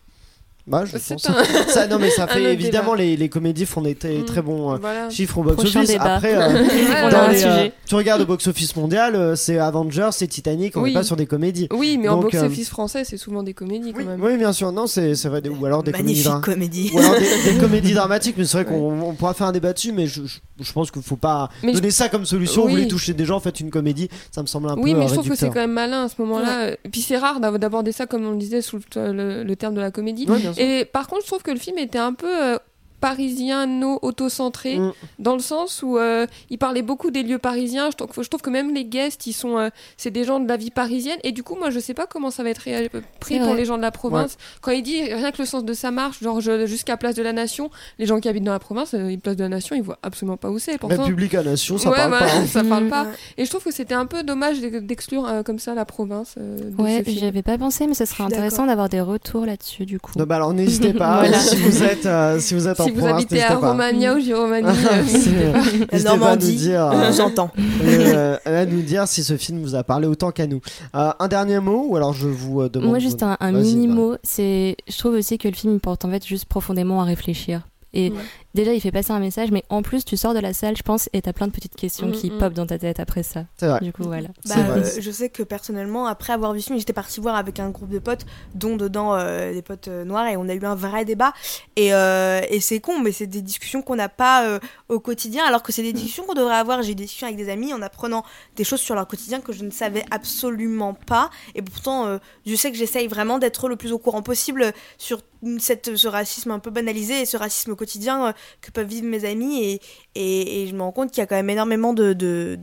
Bah, 0.69 0.83
je 0.85 0.91
pense. 0.97 1.27
un- 1.29 1.43
Ça, 1.67 1.87
non, 1.87 1.97
mais 1.99 2.09
ça 2.09 2.27
fait 2.27 2.53
évidemment 2.53 2.93
les, 2.93 3.17
les 3.17 3.29
comédies 3.29 3.65
font 3.65 3.81
des 3.81 3.95
très, 3.95 4.19
Mm. 4.19 4.25
très 4.25 4.41
bons 4.41 4.73
euh, 4.73 4.77
Voilà. 4.79 5.09
chiffres 5.09 5.37
au 5.39 5.43
box 5.43 5.55
Prochain 5.57 5.79
office. 5.79 5.91
débat. 5.91 6.15
Après, 6.15 6.35
euh, 6.35 6.41
un 7.03 7.31
les, 7.31 7.43
euh, 7.43 7.67
tu 7.87 7.95
regardes 7.95 8.21
au 8.21 8.25
box 8.25 8.47
office 8.47 8.75
mondial, 8.75 9.15
euh, 9.15 9.35
c'est 9.35 9.57
Avengers, 9.57 10.09
c'est 10.11 10.27
Titanic, 10.27 10.77
on 10.77 10.81
Oui. 10.81 10.89
n'est 10.89 10.99
pas 10.99 11.03
sur 11.03 11.15
des 11.15 11.25
comédies. 11.25 11.67
Oui, 11.71 11.97
mais 11.99 12.07
en 12.09 12.19
euh, 12.19 12.21
box-office 12.21 12.69
français, 12.69 13.03
c'est 13.03 13.17
souvent 13.17 13.43
des 13.43 13.53
comédies 13.53 13.93
quand 13.93 14.03
même. 14.05 14.21
Oui, 14.21 14.37
bien 14.37 14.53
sûr, 14.53 14.71
non, 14.71 14.87
c'est 14.87 15.13
vrai, 15.25 15.41
des- 15.41 15.49
ou 15.49 15.65
alors 15.65 15.83
des 15.83 15.91
comédies 15.91 16.23
magnifique 16.23 16.25
dra- 16.31 16.41
comédie 16.41 16.91
Ou 16.93 16.99
alors 16.99 17.15
des, 17.17 17.51
des 17.53 17.57
comédies 17.59 17.93
dramatiques, 17.93 18.35
mais 18.37 18.45
c'est 18.45 18.57
vrai 18.61 18.65
qu'on 18.65 19.01
on 19.01 19.13
pourra 19.13 19.33
faire 19.33 19.47
un 19.47 19.51
débat 19.51 19.73
dessus, 19.73 19.91
mais 19.91 20.07
je, 20.07 20.25
je, 20.25 20.37
je 20.59 20.71
pense 20.73 20.91
qu'il 20.91 21.01
faut 21.01 21.15
pas 21.15 21.49
Mais 21.63 21.73
donner 21.73 21.91
ça 21.91 22.09
comme 22.09 22.25
solution. 22.25 22.63
Oui. 22.63 22.67
Vous 22.71 22.75
voulez 22.77 22.87
toucher 22.87 23.13
des 23.13 23.25
gens, 23.25 23.39
faites 23.39 23.59
une 23.59 23.71
comédie, 23.71 24.09
ça 24.31 24.41
me 24.41 24.47
semble 24.47 24.69
un 24.69 24.75
Oui, 24.75 24.93
peu 24.93 24.99
mais 24.99 25.05
euh, 25.05 25.07
je 25.07 25.13
trouve 25.15 25.29
que 25.29 25.35
c'est 25.35 25.47
quand 25.47 25.55
même 25.55 25.71
malin 25.73 26.05
à 26.05 26.09
ce 26.09 26.15
moment-là. 26.19 26.71
Et 26.83 26.89
puis 26.91 27.01
c'est 27.01 27.17
rare 27.17 27.39
d'aborder 27.39 27.91
ça, 27.91 28.05
comme 28.05 28.25
on 28.25 28.31
le 28.31 28.37
disait, 28.37 28.61
sous 28.61 28.79
le 28.95 29.53
terme 29.55 29.73
de 29.75 29.81
la 29.81 29.91
comédie. 29.91 30.25
Et 30.59 30.83
par 30.83 31.07
contre, 31.07 31.21
je 31.21 31.27
trouve 31.27 31.41
que 31.41 31.51
le 31.51 31.57
film 31.57 31.77
était 31.77 31.97
un 31.97 32.13
peu 32.13 32.59
euh, 33.03 33.07
parisiano-autocentré, 33.07 34.77
Mm. 34.79 34.91
dans 35.19 35.33
le 35.33 35.39
sens 35.39 35.81
où 35.83 35.97
euh, 35.97 36.25
il 36.49 36.57
parlait 36.57 36.81
beaucoup 36.81 37.11
des 37.11 37.23
lieux 37.23 37.37
parisiens. 37.39 37.89
Je 37.91 37.95
trouve, 37.97 38.23
je 38.23 38.27
trouve 38.29 38.41
que 38.41 38.49
même 38.49 38.73
les 38.73 38.85
guests, 38.85 39.27
ils 39.27 39.33
sont, 39.33 39.57
euh, 39.57 39.69
c'est 39.97 40.11
des 40.11 40.23
gens 40.23 40.39
de 40.39 40.47
la 40.47 40.57
vie 40.57 40.71
parisienne. 40.71 41.17
Et 41.23 41.31
du 41.31 41.43
coup, 41.43 41.55
moi, 41.55 41.69
je 41.69 41.79
sais 41.79 41.93
pas 41.93 42.05
comment 42.07 42.31
ça 42.31 42.43
va 42.43 42.49
être 42.49 42.61
réa- 42.65 42.89
pris 43.19 43.39
pour 43.39 43.53
les 43.53 43.65
gens 43.65 43.77
de 43.77 43.81
la 43.81 43.91
province. 43.91 44.37
Quand 44.61 44.71
il 44.71 44.83
dit 44.83 45.01
rien 45.03 45.31
que 45.31 45.37
le 45.39 45.45
sens 45.45 45.63
de 45.65 45.73
sa 45.73 45.91
marche, 45.91 46.21
genre 46.21 46.39
jusqu'à 46.41 46.97
Place 46.97 47.15
de 47.15 47.23
la 47.23 47.33
Nation, 47.33 47.69
les 47.97 48.05
gens 48.05 48.19
qui 48.19 48.27
habitent 48.29 48.43
dans 48.43 48.51
la 48.51 48.59
province, 48.59 48.93
euh, 48.93 49.15
Place 49.17 49.35
de 49.35 49.43
la 49.43 49.49
Nation, 49.49 49.75
ils 49.75 49.81
voient 49.83 49.99
absolument 50.03 50.37
pas 50.37 50.49
où 50.49 50.59
c'est. 50.59 50.77
Pourtant, 50.77 51.03
République 51.03 51.35
à 51.35 51.43
nation, 51.43 51.77
ça 51.77 51.89
Ouais, 51.89 51.95
parle 51.97 52.11
pas. 52.11 52.25
hein. 52.25 52.45
ça 52.47 52.63
parle 52.63 52.85
Mm. 52.85 52.89
pas. 52.89 53.07
Et 53.37 53.45
je 53.45 53.49
trouve 53.49 53.63
que 53.63 53.71
c'était 53.71 53.93
un 53.93 54.05
peu 54.05 54.23
dommage 54.23 54.59
d'ex- 54.61 54.81
d'exclure 54.81 55.27
euh, 55.27 55.43
comme 55.43 55.59
ça 55.59 55.73
la 55.73 55.85
province. 55.85 56.35
euh, 56.37 56.57
Ouais, 56.77 57.03
ce 57.05 57.11
j'y 57.11 57.25
avais 57.25 57.41
pas 57.41 57.57
pensé, 57.57 57.87
mais 57.87 57.93
ça 57.93 58.05
serait 58.05 58.23
intéressant 58.23 58.65
d'avoir 58.65 58.89
des 58.89 59.01
retours 59.01 59.45
là-dessus 59.45 59.85
du 59.85 59.99
coup. 59.99 60.11
Non, 60.17 60.25
bah 60.25 60.35
alors 60.35 60.53
n'hésitez 60.53 60.93
pas 60.93 61.19
Voilà. 61.19 61.39
si 61.39 61.55
vous 61.57 61.83
êtes 61.83 62.05
euh, 62.05 62.39
si 62.39 62.53
vous 62.53 62.67
êtes 62.67 62.79
en 62.79 62.88
Si 62.89 62.99
vous 62.99 63.05
habitez 63.07 63.43
à 63.43 63.55
pas. 63.55 63.69
Romagna 63.69 64.15
ou 64.15 64.17
euh, 64.17 64.61
pas 65.89 65.95
à 65.95 65.97
nous 65.97 66.03
Normandie 66.03 66.55
dire, 66.55 66.85
euh, 66.85 67.11
j'entends 67.15 67.51
euh, 67.83 68.37
à 68.45 68.65
nous 68.65 68.81
dire 68.81 69.07
si 69.07 69.23
ce 69.23 69.37
film 69.37 69.61
vous 69.61 69.75
a 69.75 69.83
parlé 69.83 70.07
autant 70.07 70.31
qu'à 70.31 70.47
nous. 70.47 70.61
Euh, 70.95 71.11
un 71.19 71.27
dernier 71.27 71.59
mot 71.59 71.85
ou 71.89 71.95
alors 71.95 72.13
je 72.13 72.27
vous 72.27 72.61
euh, 72.61 72.69
demande. 72.69 72.89
Moi, 72.89 72.99
juste 72.99 73.23
un, 73.23 73.37
un 73.39 73.51
mini 73.51 73.87
mot, 73.87 74.15
c'est, 74.23 74.75
je 74.87 74.97
trouve 74.97 75.13
aussi 75.15 75.37
que 75.37 75.47
le 75.47 75.53
film 75.53 75.73
il 75.73 75.79
porte 75.79 76.05
en 76.05 76.11
fait 76.11 76.25
juste 76.25 76.45
profondément 76.45 77.01
à 77.01 77.05
réfléchir. 77.05 77.61
Et 77.93 78.11
Ouais. 78.11 78.17
déjà, 78.53 78.73
il 78.73 78.81
fait 78.81 78.91
passer 78.91 79.11
un 79.11 79.19
message, 79.19 79.49
mais 79.51 79.63
en 79.69 79.81
plus, 79.81 80.05
tu 80.05 80.15
sors 80.17 80.33
de 80.33 80.39
la 80.39 80.53
salle, 80.53 80.77
je 80.77 80.83
pense, 80.83 81.09
et 81.13 81.21
t'as 81.21 81.33
plein 81.33 81.47
de 81.47 81.51
petites 81.51 81.75
questions 81.75 82.07
Mm, 82.07 82.11
qui 82.11 82.29
mm. 82.31 82.37
pop 82.37 82.53
dans 82.53 82.65
ta 82.67 82.77
tête 82.77 82.99
après 82.99 83.23
ça. 83.23 83.45
C'est 83.57 83.67
vrai. 83.67 83.79
Du 83.81 83.91
coup, 83.91 84.03
voilà. 84.03 84.29
Bah, 84.47 84.55
vrai. 84.61 84.79
euh, 84.81 85.01
je 85.01 85.11
sais 85.11 85.29
que 85.29 85.41
personnellement, 85.43 86.05
après 86.05 86.33
avoir 86.33 86.53
vu 86.53 86.61
ce 86.61 86.67
film, 86.67 86.77
j'étais 86.79 86.93
partie 86.93 87.19
voir 87.19 87.35
avec 87.35 87.59
un 87.59 87.69
groupe 87.69 87.89
de 87.89 87.99
potes, 87.99 88.25
dont 88.53 88.75
dedans 88.75 89.15
euh, 89.15 89.53
des 89.53 89.61
potes 89.63 89.87
euh, 89.87 90.03
noirs, 90.05 90.27
et 90.27 90.37
on 90.37 90.47
a 90.49 90.53
eu 90.53 90.63
un 90.63 90.75
vrai 90.75 91.03
débat. 91.05 91.33
Et, 91.75 91.93
euh, 91.93 92.41
et 92.49 92.59
c'est 92.59 92.79
con, 92.79 92.99
mais 92.99 93.11
c'est 93.11 93.27
des 93.27 93.41
discussions 93.41 93.81
qu'on 93.81 93.95
n'a 93.95 94.09
pas 94.09 94.45
euh, 94.45 94.59
au 94.87 94.99
quotidien, 94.99 95.43
alors 95.45 95.63
que 95.63 95.71
c'est 95.71 95.83
des 95.83 95.93
discussions 95.93 96.25
qu'on 96.25 96.33
devrait 96.35 96.55
avoir. 96.57 96.83
J'ai 96.83 96.91
eu 96.91 96.95
des 96.95 97.03
discussions 97.05 97.27
avec 97.27 97.37
des 97.37 97.49
amis 97.49 97.73
en 97.73 97.81
apprenant 97.81 98.23
des 98.55 98.63
choses 98.63 98.81
sur 98.81 98.93
leur 98.95 99.07
quotidien 99.07 99.41
que 99.41 99.51
je 99.53 99.63
ne 99.63 99.71
savais 99.71 100.03
absolument 100.11 100.93
pas. 100.93 101.29
Et 101.55 101.61
pourtant, 101.61 102.05
euh, 102.05 102.17
je 102.45 102.55
sais 102.55 102.71
que 102.71 102.77
j'essaye 102.77 103.07
vraiment 103.07 103.39
d'être 103.39 103.67
le 103.67 103.75
plus 103.75 103.91
au 103.91 103.97
courant 103.97 104.21
possible 104.21 104.73
sur 104.97 105.21
cette, 105.57 105.95
ce 105.95 106.07
racisme 106.07 106.51
un 106.51 106.59
peu 106.59 106.69
banalisé 106.69 107.21
et 107.21 107.25
ce 107.25 107.37
racisme 107.37 107.75
quotidien 107.79 108.27
euh, 108.27 108.33
que 108.61 108.71
peuvent 108.71 108.87
vivre 108.87 109.07
mes 109.07 109.25
amis. 109.25 109.79
Et, 110.15 110.63
et, 110.63 110.67
je 110.67 110.75
me 110.75 110.81
rends 110.81 110.91
compte 110.91 111.09
qu'il 111.11 111.19
y 111.19 111.23
a 111.23 111.27
quand 111.27 111.35
même 111.35 111.49
énormément 111.49 111.93
de, 111.93 112.13
de, 112.13 112.59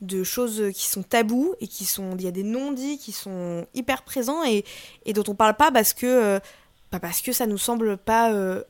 de, 0.00 0.24
choses 0.24 0.62
qui 0.74 0.86
sont 0.86 1.02
tabous 1.02 1.54
et 1.60 1.68
qui 1.68 1.84
sont. 1.84 2.16
Il 2.16 2.24
y 2.24 2.28
a 2.28 2.32
des 2.32 2.42
non-dits 2.42 2.98
qui 2.98 3.12
sont 3.12 3.66
hyper 3.74 4.02
présents 4.02 4.44
et, 4.44 4.64
et 5.04 5.12
dont 5.12 5.24
on 5.28 5.34
parle 5.34 5.56
pas 5.56 5.70
parce 5.70 5.92
que. 5.92 6.40
pas 6.90 7.00
parce 7.00 7.20
que 7.20 7.32
ça 7.32 7.46
nous 7.46 7.58
semble 7.58 7.96
pas. 7.98 8.32
euh, 8.32 8.62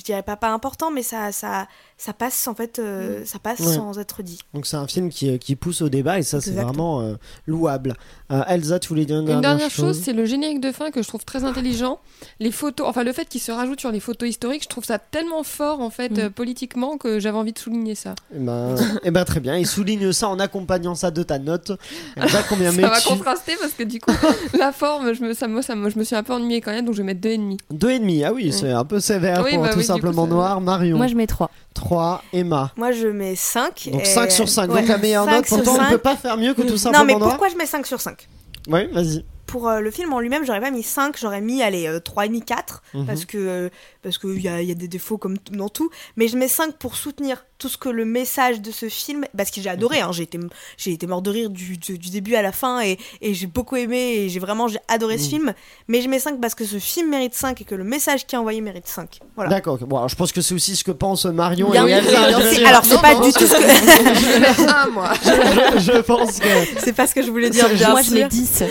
je 0.00 0.04
dirais 0.04 0.22
pas 0.22 0.36
pas 0.36 0.50
important, 0.52 0.90
mais 0.90 1.02
ça, 1.02 1.32
ça, 1.32 1.66
ça 1.98 2.12
passe 2.12 2.46
en 2.46 2.54
fait, 2.54 2.78
euh, 2.78 3.24
ça 3.24 3.38
passe 3.38 3.60
Ouais. 3.60 3.74
sans 3.74 3.98
être 3.98 4.22
dit. 4.22 4.38
Donc 4.52 4.66
c'est 4.66 4.76
un 4.76 4.86
film 4.86 5.10
qui, 5.10 5.38
qui 5.38 5.56
pousse 5.56 5.82
au 5.82 5.88
débat 5.88 6.18
et 6.18 6.22
ça 6.22 6.40
c'est 6.40 6.52
vraiment 6.52 7.00
euh, 7.00 7.14
louable. 7.46 7.94
Euh, 8.32 8.42
Elsa, 8.48 8.78
tu 8.78 8.88
voulais 8.88 9.04
dire 9.04 9.16
une, 9.16 9.22
Une 9.22 9.26
dernière, 9.26 9.50
dernière 9.56 9.70
chose, 9.70 10.00
c'est 10.02 10.12
le 10.12 10.24
générique 10.24 10.60
de 10.60 10.72
fin 10.72 10.90
que 10.90 11.02
je 11.02 11.08
trouve 11.08 11.24
très 11.24 11.44
intelligent. 11.44 11.98
Les 12.40 12.50
photos, 12.50 12.86
enfin 12.88 13.04
le 13.04 13.12
fait 13.12 13.26
qu'il 13.28 13.40
se 13.40 13.52
rajoute 13.52 13.80
sur 13.80 13.90
les 13.92 14.00
photos 14.00 14.28
historiques, 14.28 14.62
je 14.64 14.68
trouve 14.68 14.84
ça 14.84 14.98
tellement 14.98 15.42
fort 15.42 15.80
en 15.80 15.90
fait 15.90 16.04
Mm. 16.10 16.18
euh, 16.18 16.30
politiquement 16.30 16.96
que 16.98 17.18
j'avais 17.20 17.38
envie 17.38 17.52
de 17.52 17.58
souligner 17.58 17.94
ça. 17.94 18.14
Eh 18.34 18.38
ben, 18.38 18.74
eh 19.04 19.10
ben, 19.10 19.24
très 19.24 19.40
bien. 19.40 19.54
Et 19.56 19.64
souligne 19.64 20.12
ça 20.12 20.28
en 20.28 20.38
accompagnant 20.38 20.94
ça 20.94 21.10
de 21.10 21.22
ta 21.22 21.38
note. 21.38 21.72
Elsa, 22.16 22.42
combien 22.48 22.72
ça 22.72 22.80
va 22.82 23.00
contraster 23.00 23.52
parce 23.60 23.72
que 23.72 23.82
du 23.84 24.00
coup 24.00 24.12
la 24.58 24.72
forme, 24.72 25.12
je 25.14 25.22
me, 25.22 25.32
ça, 25.34 25.48
moi, 25.48 25.62
ça, 25.62 25.74
me- 25.74 25.88
je 25.90 25.98
me 25.98 26.04
suis 26.04 26.16
un 26.16 26.22
peu 26.22 26.32
ennuyée 26.32 26.60
quand 26.60 26.72
même, 26.72 26.84
donc 26.84 26.94
je 26.94 26.98
vais 27.00 27.06
mettre 27.06 27.20
deux 27.20 27.30
et 27.30 27.38
demi. 27.38 27.56
Deux 27.70 27.90
et 27.90 27.98
demi. 27.98 28.24
Ah 28.24 28.32
oui, 28.32 28.52
c'est 28.52 28.70
un 28.70 28.84
peu 28.84 29.00
sévère 29.00 29.42
Oui, 29.44 29.54
pour 29.54 29.62
bah 29.62 29.70
tout 29.74 29.82
coup, 29.86 29.92
simplement 29.94 30.24
ça- 30.24 30.30
noir. 30.30 30.60
Marion. 30.60 30.96
Moi, 30.96 31.06
je 31.06 31.14
mets 31.14 31.26
3. 31.26 31.50
3. 31.74 32.22
Emma. 32.32 32.72
Moi, 32.76 32.92
je 32.92 33.06
mets 33.08 33.36
5. 33.36 33.88
Donc 33.92 34.06
5 34.06 34.30
sur 34.30 34.48
5. 34.48 34.66
Donc 34.68 34.86
la 34.88 34.98
meilleure 34.98 35.24
5 35.24 35.30
note. 35.36 35.46
sur 35.46 35.56
Pourtant, 35.56 35.72
on 35.72 35.74
ne 35.74 35.80
5. 35.84 35.90
peut 35.90 35.98
pas 35.98 36.16
faire 36.16 36.36
mieux 36.36 36.54
que 36.54 36.62
tout 36.62 36.76
simplement 36.76 37.04
Non, 37.04 37.06
mais 37.06 37.14
noir. 37.18 37.30
pourquoi 37.30 37.48
je 37.48 37.56
mets 37.56 37.66
5 37.66 37.86
sur 37.86 38.00
5 38.00 38.28
Oui, 38.68 38.86
vas-y. 38.92 39.24
Pour 39.46 39.68
euh, 39.68 39.80
le 39.80 39.90
film 39.90 40.12
en 40.12 40.20
lui-même, 40.20 40.44
j'aurais 40.44 40.60
pas 40.60 40.70
mis 40.70 40.82
5, 40.82 41.16
j'aurais 41.18 41.42
mis 41.42 41.62
allez, 41.62 41.86
euh, 41.86 42.00
3,5, 42.00 42.40
4, 42.44 42.82
Mhm. 42.94 43.06
parce 43.06 43.24
que 43.26 43.36
euh, 43.38 43.68
parce 44.02 44.18
qu'il 44.18 44.40
y, 44.40 44.48
a, 44.48 44.62
il 44.62 44.68
y 44.68 44.72
a 44.72 44.74
des 44.74 44.88
défauts 44.88 45.18
comme 45.18 45.36
dans 45.52 45.68
tout. 45.68 45.90
Mais 46.16 46.26
je 46.28 46.36
mets 46.36 46.48
5 46.48 46.74
pour 46.78 46.96
soutenir 46.96 47.44
tout 47.64 47.70
ce 47.70 47.78
que 47.78 47.88
le 47.88 48.04
message 48.04 48.60
de 48.60 48.70
ce 48.70 48.90
film, 48.90 49.24
parce 49.34 49.50
que 49.50 49.62
j'ai 49.62 49.70
adoré, 49.70 50.00
hein, 50.02 50.10
j'ai 50.12 50.24
été, 50.24 50.38
j'ai 50.76 50.92
été 50.92 51.06
mort 51.06 51.22
de 51.22 51.30
rire 51.30 51.48
du, 51.48 51.78
du, 51.78 51.96
du 51.96 52.10
début 52.10 52.34
à 52.34 52.42
la 52.42 52.52
fin 52.52 52.82
et, 52.82 52.98
et 53.22 53.32
j'ai 53.32 53.46
beaucoup 53.46 53.76
aimé 53.76 53.96
et 53.96 54.28
j'ai 54.28 54.38
vraiment 54.38 54.68
j'ai 54.68 54.80
adoré 54.86 55.16
ce 55.16 55.24
Mm. 55.24 55.30
film, 55.30 55.54
mais 55.88 56.02
je 56.02 56.08
mets 56.10 56.18
5 56.18 56.40
parce 56.42 56.54
que 56.54 56.66
ce 56.66 56.78
film 56.78 57.08
mérite 57.08 57.32
5 57.32 57.58
et 57.62 57.64
que 57.64 57.74
le 57.74 57.84
message 57.84 58.26
qui 58.26 58.34
est 58.34 58.38
envoyé 58.38 58.60
mérite 58.60 58.86
5. 58.86 59.18
Voilà. 59.34 59.48
D'accord. 59.48 59.78
Bon, 59.78 59.96
alors, 59.96 60.10
je 60.10 60.16
pense 60.16 60.30
que 60.32 60.42
c'est 60.42 60.54
aussi 60.54 60.76
ce 60.76 60.84
que 60.84 60.90
pense 60.90 61.24
Marion. 61.24 61.70
Bien 61.70 61.86
et. 61.86 61.94
Alors 62.66 62.84
c'est 62.84 63.00
pas 63.00 63.14
non, 63.14 63.22
du 63.22 63.32
tout 63.32 63.46
ce 63.46 63.54
que 63.54 63.62
Je 63.62 64.68
un, 64.68 64.90
moi. 64.90 65.12
je, 65.24 65.80
je 65.80 65.98
pense 66.02 66.38
que. 66.38 66.48
c'est 66.84 66.92
pas 66.92 67.06
ce 67.06 67.14
que 67.14 67.22
je 67.22 67.30
voulais 67.30 67.48
dire. 67.48 67.66
Bien 67.70 67.90
Moi, 67.92 68.02
je 68.02 68.10
mets 68.12 68.28
10. 68.28 68.62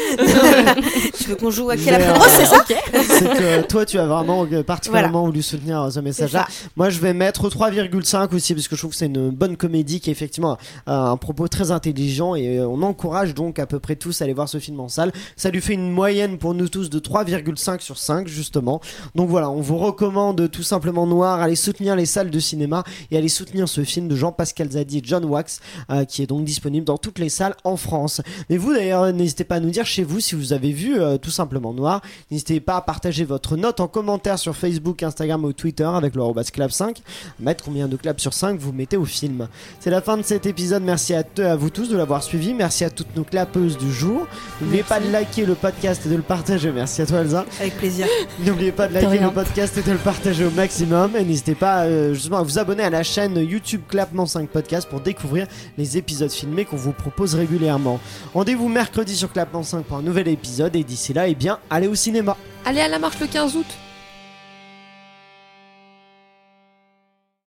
tu 1.17 1.29
veux 1.29 1.35
qu'on 1.35 1.49
joue 1.49 1.71
à 1.71 1.73
euh, 1.73 2.11
approche, 2.11 2.31
c'est 2.37 2.45
ça 2.45 2.63
c'est 2.67 3.33
que 3.33 3.61
toi, 3.67 3.85
tu 3.87 3.97
as 3.97 4.05
vraiment 4.05 4.45
euh, 4.51 4.61
particulièrement 4.61 5.25
voulu 5.25 5.41
soutenir 5.41 5.81
euh, 5.81 5.89
ce 5.89 5.99
message-là. 5.99 6.47
Moi, 6.75 6.89
je 6.91 6.99
vais 6.99 7.13
mettre 7.13 7.49
3,5 7.49 8.35
aussi 8.35 8.53
parce 8.53 8.67
que 8.67 8.75
je 8.75 8.81
trouve 8.83 8.91
que 8.91 8.97
c'est 8.97 9.05
une 9.05 9.29
bonne 9.29 9.55
comédie 9.55 9.99
qui 9.99 10.11
effectivement 10.11 10.57
a 10.85 11.09
un 11.09 11.17
propos 11.17 11.47
très 11.47 11.71
intelligent 11.71 12.35
et 12.35 12.59
euh, 12.59 12.67
on 12.67 12.81
encourage 12.81 13.33
donc 13.33 13.57
à 13.57 13.65
peu 13.65 13.79
près 13.79 13.95
tous 13.95 14.21
à 14.21 14.25
aller 14.25 14.33
voir 14.33 14.49
ce 14.49 14.59
film 14.59 14.79
en 14.81 14.89
salle. 14.89 15.11
Ça 15.37 15.49
lui 15.49 15.61
fait 15.61 15.73
une 15.73 15.89
moyenne 15.89 16.37
pour 16.37 16.53
nous 16.53 16.67
tous 16.67 16.89
de 16.89 16.99
3,5 16.99 17.79
sur 17.79 17.97
5 17.97 18.27
justement. 18.27 18.81
Donc 19.15 19.29
voilà, 19.29 19.49
on 19.49 19.61
vous 19.61 19.77
recommande 19.77 20.51
tout 20.51 20.63
simplement 20.63 21.07
Noir, 21.07 21.39
allez 21.39 21.55
soutenir 21.55 21.95
les 21.95 22.05
salles 22.05 22.29
de 22.29 22.39
cinéma 22.39 22.83
et 23.09 23.17
allez 23.17 23.29
soutenir 23.29 23.69
ce 23.69 23.83
film 23.83 24.07
de 24.09 24.15
Jean-Pascal 24.15 24.71
Zadi 24.71 24.97
et 24.97 25.01
John 25.03 25.23
Wax 25.25 25.61
euh, 25.89 26.03
qui 26.03 26.21
est 26.21 26.27
donc 26.27 26.43
disponible 26.43 26.85
dans 26.85 26.97
toutes 26.97 27.19
les 27.19 27.29
salles 27.29 27.55
en 27.63 27.77
France. 27.77 28.21
Mais 28.49 28.57
vous 28.57 28.73
d'ailleurs, 28.73 29.13
n'hésitez 29.13 29.45
pas 29.45 29.55
à 29.55 29.59
nous 29.61 29.69
dire 29.69 29.85
chez 29.85 30.03
vous 30.03 30.19
si 30.19 30.35
vous 30.35 30.51
avez 30.51 30.73
vu 30.73 30.99
euh, 30.99 31.17
tout 31.17 31.31
simplement 31.31 31.73
Noir. 31.73 32.01
N'hésitez 32.31 32.59
pas 32.59 32.75
à 32.75 32.81
partager 32.81 33.23
votre 33.23 33.55
note 33.55 33.79
en 33.79 33.87
commentaire 33.87 34.37
sur 34.37 34.55
Facebook, 34.55 35.03
Instagram 35.03 35.45
ou 35.45 35.53
Twitter 35.53 35.85
avec 35.85 36.15
le 36.15 36.23
clap 36.51 36.71
5. 36.71 37.01
Mettre 37.39 37.63
combien 37.63 37.87
de 37.87 37.95
claps 37.95 38.21
sur 38.21 38.33
5 38.33 38.59
vous 38.63 38.73
mettez 38.73 38.97
au 38.97 39.05
film. 39.05 39.47
C'est 39.79 39.89
la 39.89 40.01
fin 40.01 40.17
de 40.17 40.23
cet 40.23 40.45
épisode. 40.45 40.83
Merci 40.83 41.13
à, 41.13 41.55
vous 41.55 41.69
tous 41.69 41.89
de 41.89 41.97
l'avoir 41.97 42.23
suivi. 42.23 42.53
Merci 42.53 42.83
à 42.83 42.89
toutes 42.89 43.15
nos 43.15 43.23
clapeuses 43.23 43.77
du 43.77 43.91
jour. 43.91 44.27
N'oubliez 44.61 44.83
pas 44.83 44.99
de 44.99 45.11
liker 45.11 45.45
le 45.45 45.55
podcast 45.55 46.05
et 46.05 46.09
de 46.09 46.15
le 46.15 46.21
partager. 46.21 46.71
Merci 46.71 47.01
à 47.01 47.05
toi 47.05 47.19
Elsa. 47.19 47.45
Avec 47.59 47.77
plaisir. 47.77 48.07
N'oubliez 48.45 48.71
pas 48.71 48.87
de 48.87 48.93
liker 48.93 49.19
le 49.19 49.31
podcast 49.31 49.77
et 49.77 49.81
de 49.81 49.91
le 49.91 49.97
partager 49.97 50.45
au 50.45 50.51
maximum. 50.51 51.15
Et 51.15 51.23
n'hésitez 51.23 51.55
pas 51.55 51.83
euh, 51.83 52.13
justement 52.13 52.37
à 52.37 52.43
vous 52.43 52.57
abonner 52.57 52.83
à 52.83 52.89
la 52.89 53.03
chaîne 53.03 53.35
YouTube 53.37 53.81
Clapement 53.87 54.25
5 54.25 54.49
Podcast 54.49 54.87
pour 54.89 55.01
découvrir 55.01 55.47
les 55.77 55.97
épisodes 55.97 56.31
filmés 56.31 56.65
qu'on 56.65 56.77
vous 56.77 56.93
propose 56.93 57.35
régulièrement. 57.35 57.99
Rendez-vous 58.33 58.69
mercredi 58.69 59.15
sur 59.15 59.31
Clapement 59.31 59.63
5 59.63 59.83
pour 59.83 59.97
un 59.97 60.01
nouvel 60.01 60.27
épisode. 60.27 60.75
Et 60.75 60.83
d'ici 60.83 61.13
là, 61.13 61.27
eh 61.27 61.35
bien, 61.35 61.59
allez 61.69 61.87
au 61.87 61.95
cinéma. 61.95 62.37
Allez 62.65 62.81
à 62.81 62.87
la 62.87 62.99
marche 62.99 63.19
le 63.19 63.27
15 63.27 63.55
août. 63.57 63.65